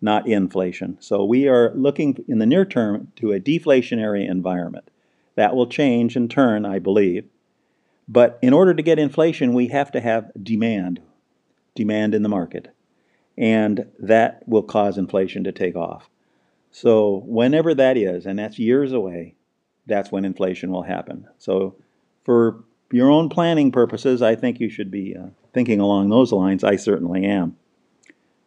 not 0.00 0.28
inflation. 0.28 0.96
So 1.00 1.24
we 1.24 1.48
are 1.48 1.72
looking 1.74 2.24
in 2.28 2.38
the 2.38 2.46
near 2.46 2.64
term 2.64 3.12
to 3.16 3.32
a 3.32 3.40
deflationary 3.40 4.28
environment. 4.28 4.90
That 5.34 5.54
will 5.54 5.66
change 5.66 6.16
in 6.16 6.28
turn 6.28 6.64
i 6.64 6.78
believe. 6.78 7.24
But 8.08 8.38
in 8.42 8.52
order 8.52 8.74
to 8.74 8.82
get 8.82 8.98
inflation 8.98 9.54
we 9.54 9.68
have 9.68 9.92
to 9.92 10.00
have 10.00 10.30
demand 10.40 11.00
demand 11.74 12.14
in 12.14 12.22
the 12.22 12.28
market. 12.28 12.68
And 13.36 13.86
that 14.00 14.42
will 14.48 14.64
cause 14.64 14.98
inflation 14.98 15.44
to 15.44 15.52
take 15.52 15.76
off. 15.76 16.10
So 16.72 17.22
whenever 17.24 17.74
that 17.74 17.96
is 17.96 18.26
and 18.26 18.38
that's 18.38 18.58
years 18.58 18.92
away 18.92 19.34
that's 19.86 20.12
when 20.12 20.26
inflation 20.26 20.70
will 20.70 20.82
happen. 20.82 21.26
So 21.38 21.76
for 22.28 22.62
your 22.92 23.10
own 23.10 23.30
planning 23.30 23.72
purposes, 23.72 24.20
I 24.20 24.34
think 24.34 24.60
you 24.60 24.68
should 24.68 24.90
be 24.90 25.16
uh, 25.16 25.28
thinking 25.54 25.80
along 25.80 26.10
those 26.10 26.30
lines. 26.30 26.62
I 26.62 26.76
certainly 26.76 27.24
am. 27.24 27.56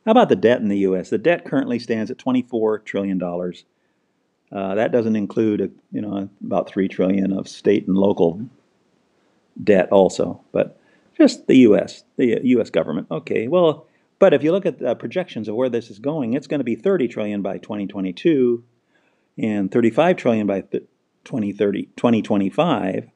How 0.05 0.11
about 0.11 0.29
the 0.29 0.35
debt 0.35 0.61
in 0.61 0.67
the 0.67 0.77
U.S.? 0.77 1.09
The 1.09 1.17
debt 1.17 1.45
currently 1.45 1.79
stands 1.79 2.11
at 2.11 2.19
$24 2.19 2.85
trillion. 2.85 3.19
Uh, 3.23 4.75
that 4.75 4.91
doesn't 4.91 5.15
include, 5.15 5.61
a, 5.61 5.69
you 5.91 5.99
know, 5.99 6.29
about 6.45 6.69
three 6.69 6.87
trillion 6.87 7.33
of 7.33 7.47
state 7.47 7.87
and 7.87 7.97
local 7.97 8.47
debt, 9.63 9.91
also, 9.91 10.41
but 10.51 10.79
just 11.17 11.47
the 11.47 11.57
U.S. 11.57 12.03
the 12.17 12.39
U.S. 12.43 12.69
government. 12.69 13.07
Okay, 13.09 13.47
well, 13.47 13.87
but 14.19 14.31
if 14.31 14.43
you 14.43 14.51
look 14.51 14.67
at 14.67 14.77
the 14.77 14.93
projections 14.93 15.47
of 15.47 15.55
where 15.55 15.69
this 15.69 15.89
is 15.89 15.97
going, 15.97 16.33
it's 16.33 16.45
going 16.45 16.59
to 16.59 16.63
be 16.63 16.75
30 16.75 17.07
trillion 17.07 17.41
by 17.41 17.57
2022, 17.57 18.63
and 19.39 19.71
35 19.71 20.17
trillion 20.17 20.45
by 20.45 20.61
2030, 20.61 21.85
2025 21.95 23.09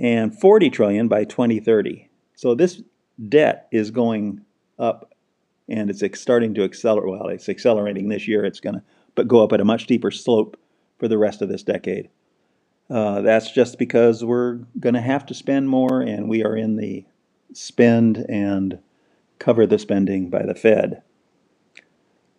and 0.00 0.38
40 0.38 0.70
trillion 0.70 1.08
by 1.08 1.24
2030. 1.24 2.08
So 2.34 2.54
this 2.54 2.82
debt 3.28 3.68
is 3.70 3.90
going 3.90 4.44
up 4.78 5.12
and 5.68 5.88
it's 5.88 6.20
starting 6.20 6.54
to 6.54 6.64
accelerate. 6.64 7.10
Well, 7.10 7.28
it's 7.28 7.48
accelerating 7.48 8.08
this 8.08 8.28
year. 8.28 8.44
It's 8.44 8.60
going 8.60 8.74
to 8.74 8.82
but 9.14 9.28
go 9.28 9.42
up 9.42 9.52
at 9.52 9.60
a 9.60 9.64
much 9.64 9.84
steeper 9.84 10.10
slope 10.10 10.56
for 10.98 11.08
the 11.08 11.18
rest 11.18 11.42
of 11.42 11.48
this 11.48 11.62
decade. 11.62 12.08
Uh, 12.90 13.22
that's 13.22 13.50
just 13.50 13.78
because 13.78 14.24
we're 14.24 14.54
going 14.78 14.94
to 14.94 15.00
have 15.00 15.24
to 15.26 15.34
spend 15.34 15.68
more, 15.68 16.02
and 16.02 16.28
we 16.28 16.44
are 16.44 16.56
in 16.56 16.76
the 16.76 17.04
spend 17.52 18.18
and 18.28 18.78
cover 19.38 19.66
the 19.66 19.78
spending 19.78 20.28
by 20.28 20.44
the 20.44 20.54
Fed. 20.54 21.02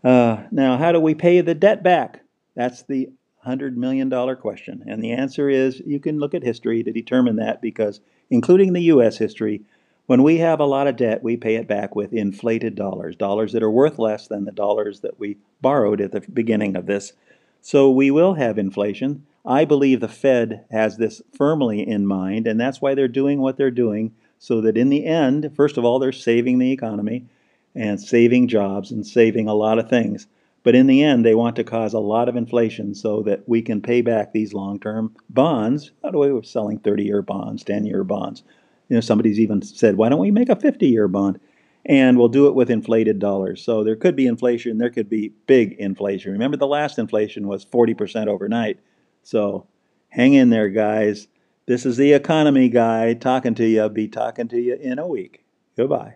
Uh, 0.04 0.44
now, 0.52 0.78
how 0.78 0.92
do 0.92 1.00
we 1.00 1.16
pay 1.16 1.42
the 1.42 1.56
debt 1.56 1.82
back? 1.82 2.22
That's 2.56 2.84
the 2.84 3.10
$100 3.46 3.76
million 3.76 4.10
question? 4.38 4.84
And 4.88 5.04
the 5.04 5.12
answer 5.12 5.50
is 5.50 5.82
you 5.86 6.00
can 6.00 6.20
look 6.20 6.34
at 6.34 6.44
history 6.44 6.84
to 6.84 6.92
determine 6.92 7.36
that 7.38 7.62
because, 7.62 8.02
including 8.30 8.74
the 8.74 8.84
U.S. 8.84 9.18
history, 9.18 9.62
when 10.08 10.22
we 10.22 10.38
have 10.38 10.60
a 10.60 10.66
lot 10.66 10.88
of 10.88 10.98
debt, 10.98 11.24
we 11.24 11.36
pay 11.36 11.56
it 11.56 11.68
back 11.68 11.96
with 11.96 12.14
inflated 12.14 12.76
dollars, 12.76 13.16
dollars 13.16 13.54
that 13.54 13.64
are 13.64 13.72
worth 13.72 13.98
less 13.98 14.28
than 14.28 14.46
the 14.46 14.52
dollars 14.52 15.00
that 15.00 15.20
we 15.20 15.38
borrowed 15.62 16.00
at 16.00 16.12
the 16.12 16.22
beginning 16.22 16.76
of 16.76 16.86
this. 16.86 17.14
So 17.62 17.90
we 17.90 18.12
will 18.12 18.36
have 18.36 18.60
inflation. 18.60 19.26
I 19.44 19.66
believe 19.66 20.00
the 20.00 20.08
Fed 20.08 20.66
has 20.70 20.98
this 20.98 21.22
firmly 21.36 21.88
in 21.88 22.06
mind, 22.06 22.46
and 22.46 22.60
that's 22.60 22.82
why 22.82 22.94
they're 22.94 23.08
doing 23.08 23.42
what 23.42 23.58
they're 23.58 23.72
doing, 23.72 24.14
so 24.38 24.62
that 24.62 24.78
in 24.78 24.90
the 24.90 25.06
end, 25.06 25.52
first 25.56 25.78
of 25.78 25.86
all, 25.86 25.98
they're 25.98 26.12
saving 26.12 26.60
the 26.60 26.72
economy 26.72 27.26
and 27.74 28.00
saving 28.00 28.48
jobs 28.48 28.92
and 28.92 29.06
saving 29.06 29.48
a 29.48 29.54
lot 29.54 29.80
of 29.80 29.90
things. 29.90 30.28
But 30.66 30.76
in 30.76 30.88
the 30.88 31.04
end, 31.04 31.24
they 31.24 31.36
want 31.36 31.56
to 31.58 31.64
cause 31.64 31.94
a 31.94 32.00
lot 32.00 32.28
of 32.28 32.36
inflation 32.36 32.96
so 32.96 33.22
that 33.22 33.48
we 33.48 33.62
can 33.62 33.82
pay 33.82 34.02
back 34.02 34.34
these 34.34 34.54
long 34.54 34.80
term 34.80 35.16
bonds. 35.30 35.92
How 36.04 36.10
do 36.10 36.18
we're 36.18 36.44
selling 36.44 36.80
30 36.80 37.06
year 37.06 37.22
bonds, 37.22 37.64
10 37.64 37.86
year 37.86 38.04
bonds? 38.04 38.44
You 38.90 38.96
know, 38.96 39.02
somebody's 39.02 39.40
even 39.40 39.62
said, 39.62 39.96
why 39.96 40.10
don't 40.10 40.20
we 40.20 40.32
make 40.32 40.50
a 40.50 40.56
50 40.58 40.88
year 40.88 41.08
bond? 41.08 41.40
and 41.86 42.18
we'll 42.18 42.30
do 42.30 42.48
it 42.48 42.56
with 42.56 42.72
inflated 42.72 43.20
dollars. 43.20 43.62
So 43.62 43.84
there 43.84 43.96
could 43.96 44.16
be 44.16 44.26
inflation, 44.26 44.80
there 44.80 44.90
could 44.90 45.10
be 45.10 45.34
big 45.46 45.74
inflation. 45.74 46.32
Remember, 46.32 46.58
the 46.58 46.68
last 46.68 46.98
inflation 46.98 47.48
was 47.48 47.64
40% 47.64 48.28
overnight. 48.28 48.80
So 49.22 49.68
hang 50.10 50.34
in 50.34 50.50
there, 50.50 50.70
guys. 50.70 51.28
This 51.68 51.86
is 51.86 51.98
the 51.98 52.14
economy 52.14 52.70
guy 52.70 53.14
talking 53.14 53.54
to 53.56 53.68
you. 53.68 53.88
Be 53.90 54.08
talking 54.08 54.48
to 54.48 54.60
you 54.60 54.76
in 54.76 54.98
a 54.98 55.08
week. 55.08 55.46
Goodbye. 55.78 56.16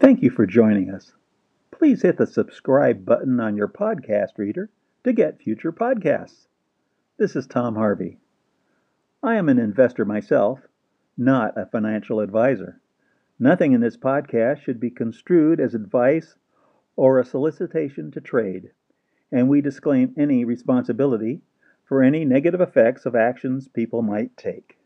Thank 0.00 0.22
you 0.22 0.30
for 0.30 0.46
joining 0.46 0.90
us. 0.90 1.12
Please 1.78 2.02
hit 2.02 2.16
the 2.16 2.26
subscribe 2.26 3.04
button 3.04 3.38
on 3.38 3.56
your 3.56 3.68
podcast 3.68 4.36
reader 4.36 4.68
to 5.04 5.12
get 5.12 5.40
future 5.40 5.70
podcasts. 5.70 6.48
This 7.18 7.36
is 7.36 7.46
Tom 7.46 7.76
Harvey. 7.76 8.18
I 9.22 9.36
am 9.36 9.48
an 9.48 9.60
investor 9.60 10.04
myself, 10.04 10.58
not 11.16 11.56
a 11.56 11.66
financial 11.66 12.18
advisor. 12.18 12.80
Nothing 13.38 13.74
in 13.74 13.80
this 13.80 13.96
podcast 13.96 14.58
should 14.58 14.80
be 14.80 14.90
construed 14.90 15.60
as 15.60 15.72
advice 15.72 16.34
or 16.96 17.20
a 17.20 17.24
solicitation 17.24 18.10
to 18.10 18.20
trade, 18.20 18.72
and 19.30 19.48
we 19.48 19.60
disclaim 19.60 20.12
any 20.18 20.44
responsibility 20.44 21.42
for 21.84 22.02
any 22.02 22.24
negative 22.24 22.60
effects 22.60 23.06
of 23.06 23.14
actions 23.14 23.68
people 23.68 24.02
might 24.02 24.36
take. 24.36 24.77